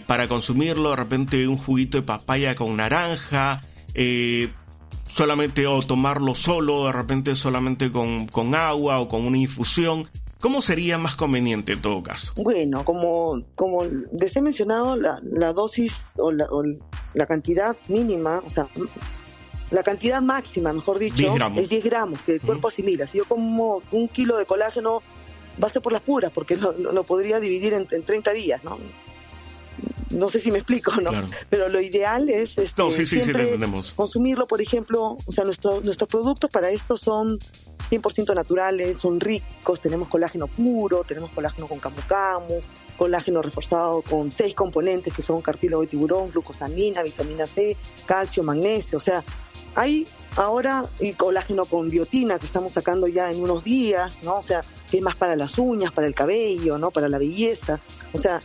para 0.07 0.27
consumirlo, 0.27 0.89
de 0.89 0.95
repente 0.95 1.47
un 1.47 1.57
juguito 1.57 1.99
de 1.99 2.03
papaya 2.03 2.55
con 2.55 2.75
naranja, 2.75 3.61
eh, 3.97 4.49
solamente 5.05 5.67
o 5.67 5.81
tomarlo 5.81 6.35
solo, 6.35 6.85
de 6.85 6.93
repente 6.93 7.35
solamente 7.35 7.91
con, 7.91 8.27
con 8.27 8.55
agua 8.55 8.99
o 8.99 9.07
con 9.07 9.25
una 9.25 9.37
infusión. 9.37 10.07
¿Cómo 10.39 10.61
sería 10.61 10.99
más 10.99 11.15
conveniente 11.15 11.73
en 11.73 11.81
todo 11.81 12.03
caso? 12.03 12.31
Bueno, 12.35 12.85
como, 12.85 13.41
como 13.55 13.83
les 13.83 14.35
he 14.35 14.41
mencionado, 14.41 14.95
la, 14.95 15.19
la 15.23 15.51
dosis 15.51 15.93
o 16.15 16.31
la, 16.31 16.45
o 16.45 16.63
la 17.15 17.25
cantidad 17.25 17.75
mínima, 17.87 18.43
o 18.45 18.49
sea, 18.51 18.67
la 19.71 19.83
cantidad 19.83 20.21
máxima, 20.21 20.71
mejor 20.71 20.99
dicho, 20.99 21.35
es 21.55 21.69
10 21.69 21.83
gramos 21.83 22.21
que 22.21 22.33
el 22.33 22.41
cuerpo 22.41 22.67
asimila. 22.67 23.07
Si 23.07 23.17
yo 23.17 23.25
como 23.25 23.81
un 23.91 24.07
kilo 24.07 24.37
de 24.37 24.45
colágeno, 24.45 25.01
va 25.61 25.67
a 25.67 25.71
ser 25.71 25.81
por 25.81 25.91
las 25.91 26.03
puras, 26.03 26.31
porque 26.31 26.55
lo, 26.55 27.03
podría 27.03 27.39
dividir 27.39 27.73
en, 27.73 27.87
30 27.87 28.31
días, 28.33 28.63
¿no? 28.63 28.77
No 30.09 30.29
sé 30.29 30.39
si 30.39 30.51
me 30.51 30.59
explico, 30.59 30.91
¿no? 31.01 31.11
Pero 31.49 31.69
lo 31.69 31.81
ideal 31.81 32.29
es 32.29 32.57
este, 32.57 33.05
siempre 33.05 33.57
consumirlo, 33.95 34.47
por 34.47 34.61
ejemplo, 34.61 35.17
o 35.25 35.31
sea, 35.31 35.43
nuestro, 35.43 35.81
nuestros 35.81 36.09
productos 36.09 36.49
para 36.49 36.69
esto 36.69 36.97
son 36.97 37.39
100% 37.89 38.35
naturales, 38.35 38.97
son 38.97 39.19
ricos, 39.19 39.81
tenemos 39.81 40.07
colágeno 40.09 40.47
puro, 40.47 41.03
tenemos 41.03 41.31
colágeno 41.31 41.67
con 41.67 41.79
camu 41.79 42.01
camu, 42.07 42.59
colágeno 42.97 43.41
reforzado 43.41 44.01
con 44.01 44.31
seis 44.31 44.53
componentes 44.53 45.13
que 45.13 45.21
son 45.21 45.41
cartílago 45.41 45.81
de 45.81 45.87
tiburón, 45.87 46.29
glucosamina, 46.31 47.03
vitamina 47.03 47.47
C, 47.47 47.77
calcio, 48.05 48.43
magnesio, 48.43 48.97
o 48.97 49.01
sea, 49.01 49.23
hay 49.75 50.07
ahora 50.35 50.85
el 50.99 51.15
colágeno 51.15 51.65
con 51.65 51.89
biotina 51.89 52.39
que 52.39 52.47
estamos 52.47 52.73
sacando 52.73 53.07
ya 53.07 53.31
en 53.31 53.41
unos 53.41 53.63
días, 53.63 54.17
¿no? 54.23 54.35
O 54.35 54.43
sea, 54.43 54.61
que 54.89 54.97
es 54.97 55.03
más 55.03 55.15
para 55.15 55.35
las 55.35 55.57
uñas, 55.59 55.91
para 55.91 56.07
el 56.07 56.15
cabello, 56.15 56.79
¿no? 56.79 56.89
Para 56.89 57.07
la 57.07 57.19
belleza. 57.19 57.79
O 58.11 58.17
sea, 58.17 58.39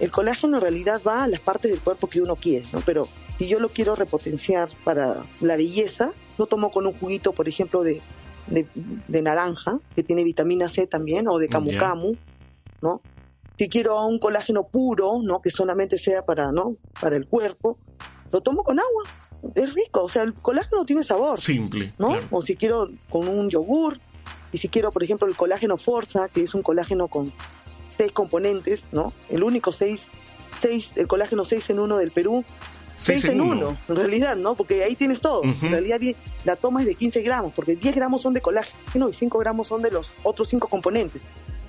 el 0.00 0.10
colágeno 0.10 0.56
en 0.56 0.62
realidad 0.62 1.00
va 1.06 1.24
a 1.24 1.28
las 1.28 1.40
partes 1.40 1.70
del 1.70 1.80
cuerpo 1.80 2.08
que 2.08 2.20
uno 2.20 2.36
quiere, 2.36 2.66
¿no? 2.72 2.80
Pero 2.84 3.08
si 3.38 3.48
yo 3.48 3.60
lo 3.60 3.68
quiero 3.68 3.94
repotenciar 3.94 4.70
para 4.84 5.24
la 5.40 5.56
belleza, 5.56 6.12
lo 6.38 6.46
tomo 6.46 6.70
con 6.70 6.86
un 6.86 6.94
juguito, 6.94 7.32
por 7.32 7.48
ejemplo, 7.48 7.82
de, 7.82 8.00
de, 8.46 9.22
naranja, 9.22 9.78
que 9.94 10.02
tiene 10.02 10.24
vitamina 10.24 10.68
C 10.68 10.86
también, 10.86 11.28
o 11.28 11.38
de 11.38 11.48
camu 11.48 11.76
camu, 11.78 12.16
¿no? 12.82 13.00
Si 13.56 13.68
quiero 13.68 14.04
un 14.04 14.18
colágeno 14.18 14.66
puro, 14.66 15.20
¿no? 15.22 15.40
Que 15.40 15.50
solamente 15.50 15.96
sea 15.96 16.24
para, 16.24 16.50
¿no? 16.50 16.76
Para 17.00 17.16
el 17.16 17.26
cuerpo, 17.26 17.78
lo 18.32 18.40
tomo 18.40 18.64
con 18.64 18.80
agua, 18.80 19.02
es 19.54 19.74
rico, 19.74 20.02
o 20.02 20.08
sea, 20.08 20.22
el 20.22 20.34
colágeno 20.34 20.84
tiene 20.84 21.04
sabor. 21.04 21.40
Simple. 21.40 21.92
¿No? 21.98 22.16
O 22.30 22.42
si 22.42 22.56
quiero 22.56 22.90
con 23.08 23.28
un 23.28 23.48
yogur, 23.48 24.00
y 24.52 24.58
si 24.58 24.68
quiero, 24.68 24.90
por 24.90 25.02
ejemplo, 25.02 25.26
el 25.26 25.36
colágeno 25.36 25.76
Forza, 25.76 26.28
que 26.28 26.42
es 26.42 26.54
un 26.54 26.62
colágeno 26.62 27.08
con 27.08 27.32
seis 27.96 28.12
componentes, 28.12 28.84
¿no? 28.92 29.12
El 29.28 29.42
único 29.42 29.72
seis, 29.72 30.08
seis 30.60 30.92
el 30.96 31.06
colágeno 31.06 31.44
6 31.44 31.70
en 31.70 31.80
1 31.80 31.96
del 31.98 32.10
Perú, 32.10 32.44
6 32.96 33.24
en 33.26 33.40
1, 33.40 33.76
en 33.88 33.96
realidad, 33.96 34.36
¿no? 34.36 34.54
Porque 34.54 34.82
ahí 34.82 34.94
tienes 34.94 35.20
todo. 35.20 35.42
En 35.42 35.70
realidad 35.70 36.00
la 36.44 36.56
toma 36.56 36.80
es 36.80 36.86
de 36.86 36.94
15 36.94 37.22
gramos, 37.22 37.52
porque 37.54 37.76
10 37.76 37.94
gramos 37.94 38.22
son 38.22 38.34
de 38.34 38.40
colágeno 38.40 39.08
y 39.08 39.12
5 39.12 39.38
gramos 39.38 39.68
son 39.68 39.82
de 39.82 39.90
los 39.90 40.10
otros 40.22 40.48
5 40.48 40.68
componentes. 40.68 41.20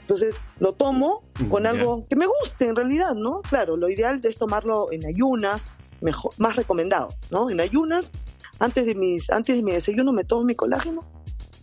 Entonces 0.01 0.35
lo 0.59 0.73
tomo 0.73 1.23
con 1.49 1.65
algo 1.65 2.05
que 2.07 2.15
me 2.15 2.27
guste 2.27 2.67
en 2.67 2.75
realidad, 2.75 3.15
¿no? 3.15 3.41
Claro, 3.41 3.75
lo 3.75 3.89
ideal 3.89 4.21
es 4.23 4.37
tomarlo 4.37 4.91
en 4.91 5.05
ayunas, 5.05 5.63
mejor, 5.99 6.31
más 6.37 6.55
recomendado, 6.55 7.09
¿no? 7.31 7.49
En 7.49 7.59
ayunas, 7.59 8.05
antes 8.59 8.85
de 8.85 8.93
mis, 8.93 9.29
antes 9.31 9.55
de 9.55 9.63
mi 9.63 9.71
desayuno 9.71 10.13
me 10.13 10.23
tomo 10.23 10.43
mi 10.43 10.53
colágeno 10.53 11.03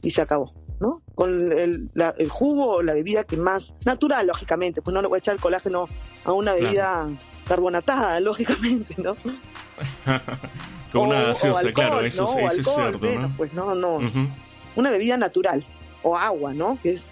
y 0.03 0.11
se 0.11 0.21
acabó, 0.21 0.53
¿no? 0.83 1.01
Con 1.15 1.53
el, 1.53 1.91
el 1.95 2.29
jugo 2.29 2.83
la 2.83 2.93
bebida 2.93 3.23
que 3.23 3.37
más 3.37 3.73
natural, 3.87 4.27
lógicamente, 4.27 4.83
pues 4.83 4.93
no 4.93 5.01
le 5.01 5.07
voy 5.07 5.17
a 5.17 5.21
echar 5.21 5.35
el 5.35 5.41
colágeno 5.41 5.89
a 6.25 6.33
una 6.33 6.55
bebida 6.55 7.09
carbonatada, 7.47 8.19
lógicamente, 8.29 8.97
¿no? 8.99 9.17
Con 10.93 11.09
una 11.09 11.23
gaseosa, 11.23 11.73
claro, 11.73 12.01
eso, 12.01 12.37
es 12.37 12.67
cierto, 12.67 13.07
¿no? 13.07 13.33
Pues 13.37 13.55
no, 13.55 13.75
no. 13.75 14.01
Una 14.75 14.91
bebida 14.91 15.17
natural 15.17 15.65
o 16.03 16.19
agua, 16.19 16.53
¿no? 16.53 16.79
Que 16.83 16.95
es 16.95 17.03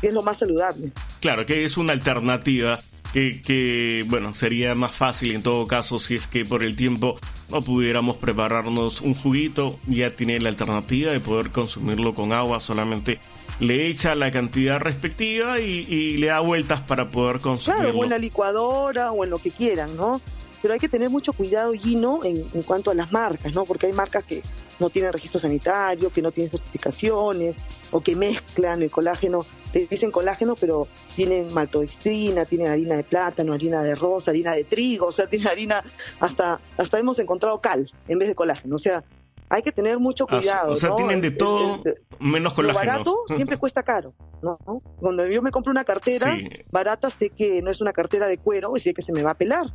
que 0.00 0.08
es 0.08 0.14
lo 0.14 0.22
más 0.22 0.38
saludable. 0.38 0.92
Claro, 1.20 1.46
que 1.46 1.64
es 1.64 1.78
una 1.78 1.94
alternativa 1.94 2.80
que, 3.14 3.40
que, 3.40 4.04
bueno, 4.08 4.34
sería 4.34 4.74
más 4.74 4.90
fácil 4.90 5.36
en 5.36 5.44
todo 5.44 5.68
caso 5.68 6.00
si 6.00 6.16
es 6.16 6.26
que 6.26 6.44
por 6.44 6.64
el 6.64 6.74
tiempo 6.74 7.16
no 7.48 7.62
pudiéramos 7.62 8.16
prepararnos 8.16 9.00
un 9.02 9.14
juguito, 9.14 9.78
ya 9.86 10.10
tiene 10.10 10.40
la 10.40 10.48
alternativa 10.48 11.12
de 11.12 11.20
poder 11.20 11.50
consumirlo 11.50 12.12
con 12.12 12.32
agua, 12.32 12.58
solamente 12.58 13.20
le 13.60 13.86
echa 13.86 14.16
la 14.16 14.32
cantidad 14.32 14.80
respectiva 14.80 15.60
y, 15.60 16.16
le 16.16 16.26
da 16.26 16.40
vueltas 16.40 16.80
para 16.80 17.12
poder 17.12 17.38
consumirlo. 17.38 17.84
Claro, 17.84 17.98
o 18.00 18.02
en 18.02 18.10
la 18.10 18.18
licuadora 18.18 19.12
o 19.12 19.22
en 19.22 19.30
lo 19.30 19.38
que 19.38 19.52
quieran, 19.52 19.96
¿no? 19.96 20.20
Pero 20.60 20.74
hay 20.74 20.80
que 20.80 20.88
tener 20.88 21.08
mucho 21.08 21.32
cuidado, 21.34 21.72
Gino, 21.72 22.24
en, 22.24 22.44
en 22.52 22.62
cuanto 22.62 22.90
a 22.90 22.94
las 22.94 23.12
marcas, 23.12 23.54
¿no? 23.54 23.64
Porque 23.64 23.86
hay 23.86 23.92
marcas 23.92 24.24
que 24.24 24.42
no 24.80 24.90
tienen 24.90 25.12
registro 25.12 25.40
sanitario, 25.40 26.10
que 26.10 26.22
no 26.22 26.30
tienen 26.32 26.50
certificaciones 26.50 27.56
o 27.90 28.00
que 28.00 28.16
mezclan 28.16 28.82
el 28.82 28.90
colágeno 28.90 29.46
te 29.74 29.88
dicen 29.90 30.12
colágeno, 30.12 30.54
pero 30.54 30.86
tienen 31.16 31.52
maltodextrina, 31.52 32.44
tienen 32.44 32.68
harina 32.68 32.96
de 32.96 33.02
plátano, 33.02 33.52
harina 33.52 33.82
de 33.82 33.96
rosa, 33.96 34.30
harina 34.30 34.52
de 34.52 34.62
trigo, 34.62 35.06
o 35.06 35.12
sea, 35.12 35.26
tienen 35.30 35.48
harina, 35.48 35.82
hasta, 36.20 36.60
hasta 36.76 36.98
hemos 36.98 37.18
encontrado 37.18 37.60
cal 37.60 37.90
en 38.06 38.18
vez 38.20 38.28
de 38.28 38.36
colágeno, 38.36 38.76
o 38.76 38.78
sea, 38.78 39.02
hay 39.48 39.62
que 39.62 39.72
tener 39.72 39.98
mucho 39.98 40.26
ah, 40.28 40.38
cuidado. 40.38 40.72
o 40.72 40.76
sea, 40.76 40.94
tienen 40.94 41.20
de 41.20 41.32
todo 41.32 41.82
menos 42.20 42.54
colágeno. 42.54 42.84
Lo 42.84 42.90
barato 42.90 43.16
siempre 43.34 43.56
cuesta 43.58 43.82
caro, 43.82 44.14
¿no? 44.42 44.58
Cuando 44.96 45.26
yo 45.26 45.42
me 45.42 45.50
compro 45.50 45.72
una 45.72 45.84
cartera 45.84 46.38
barata, 46.70 47.10
sé 47.10 47.30
que 47.30 47.60
no 47.60 47.70
es 47.70 47.80
una 47.80 47.92
cartera 47.92 48.28
de 48.28 48.38
cuero 48.38 48.76
y 48.76 48.80
sé 48.80 48.94
que 48.94 49.02
se 49.02 49.12
me 49.12 49.24
va 49.24 49.32
a 49.32 49.34
pelar. 49.34 49.72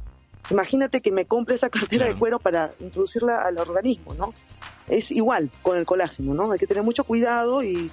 Imagínate 0.50 1.02
que 1.02 1.12
me 1.12 1.26
compre 1.26 1.56
esa 1.56 1.70
cartera 1.70 2.08
de 2.08 2.16
cuero 2.16 2.40
para 2.40 2.72
introducirla 2.80 3.42
al 3.44 3.58
organismo, 3.58 4.14
¿no? 4.16 4.34
Es 4.90 5.12
igual 5.12 5.50
con 5.62 5.78
el 5.78 5.86
colágeno, 5.86 6.34
¿no? 6.34 6.52
Hay 6.52 6.60
que 6.60 6.68
tener 6.68 6.84
mucho 6.84 7.04
cuidado 7.04 7.64
y 7.64 7.90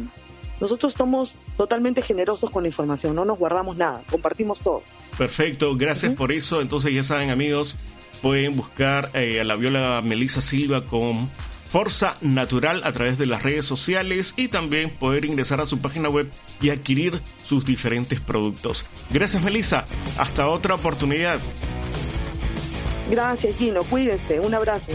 nosotros 0.63 0.95
somos 0.97 1.35
totalmente 1.57 2.03
generosos 2.03 2.49
con 2.51 2.63
la 2.63 2.69
información, 2.69 3.17
no 3.17 3.25
nos 3.25 3.37
guardamos 3.37 3.77
nada, 3.77 4.03
compartimos 4.09 4.61
todo. 4.61 4.83
Perfecto, 5.19 5.77
gracias 5.77 6.15
por 6.15 6.31
eso. 6.31 6.61
Entonces 6.61 6.95
ya 6.95 7.03
saben 7.03 7.31
amigos, 7.31 7.77
pueden 8.23 8.57
buscar 8.57 9.11
eh, 9.15 9.41
a 9.41 9.45
la 9.45 9.57
Viola 9.57 10.01
Melissa 10.05 10.41
Silva 10.41 10.85
con 10.85 11.29
Forza 11.69 12.15
Natural 12.21 12.83
a 12.85 12.93
través 12.93 13.19
de 13.19 13.27
las 13.27 13.43
redes 13.43 13.65
sociales 13.65 14.35
y 14.37 14.49
también 14.49 14.91
poder 14.91 15.25
ingresar 15.25 15.61
a 15.61 15.67
su 15.67 15.81
página 15.81 16.09
web 16.09 16.31
y 16.61 16.71
adquirir 16.71 17.21
sus 17.43 17.65
diferentes 17.65 18.21
productos. 18.21 18.87
Gracias 19.11 19.43
Melissa, 19.43 19.87
hasta 20.17 20.47
otra 20.47 20.77
oportunidad. 20.77 21.41
Gracias, 23.13 23.57
Gino. 23.59 23.85
Cuídense. 23.85 24.41
Un 24.41 24.55
abrazo. 24.55 24.91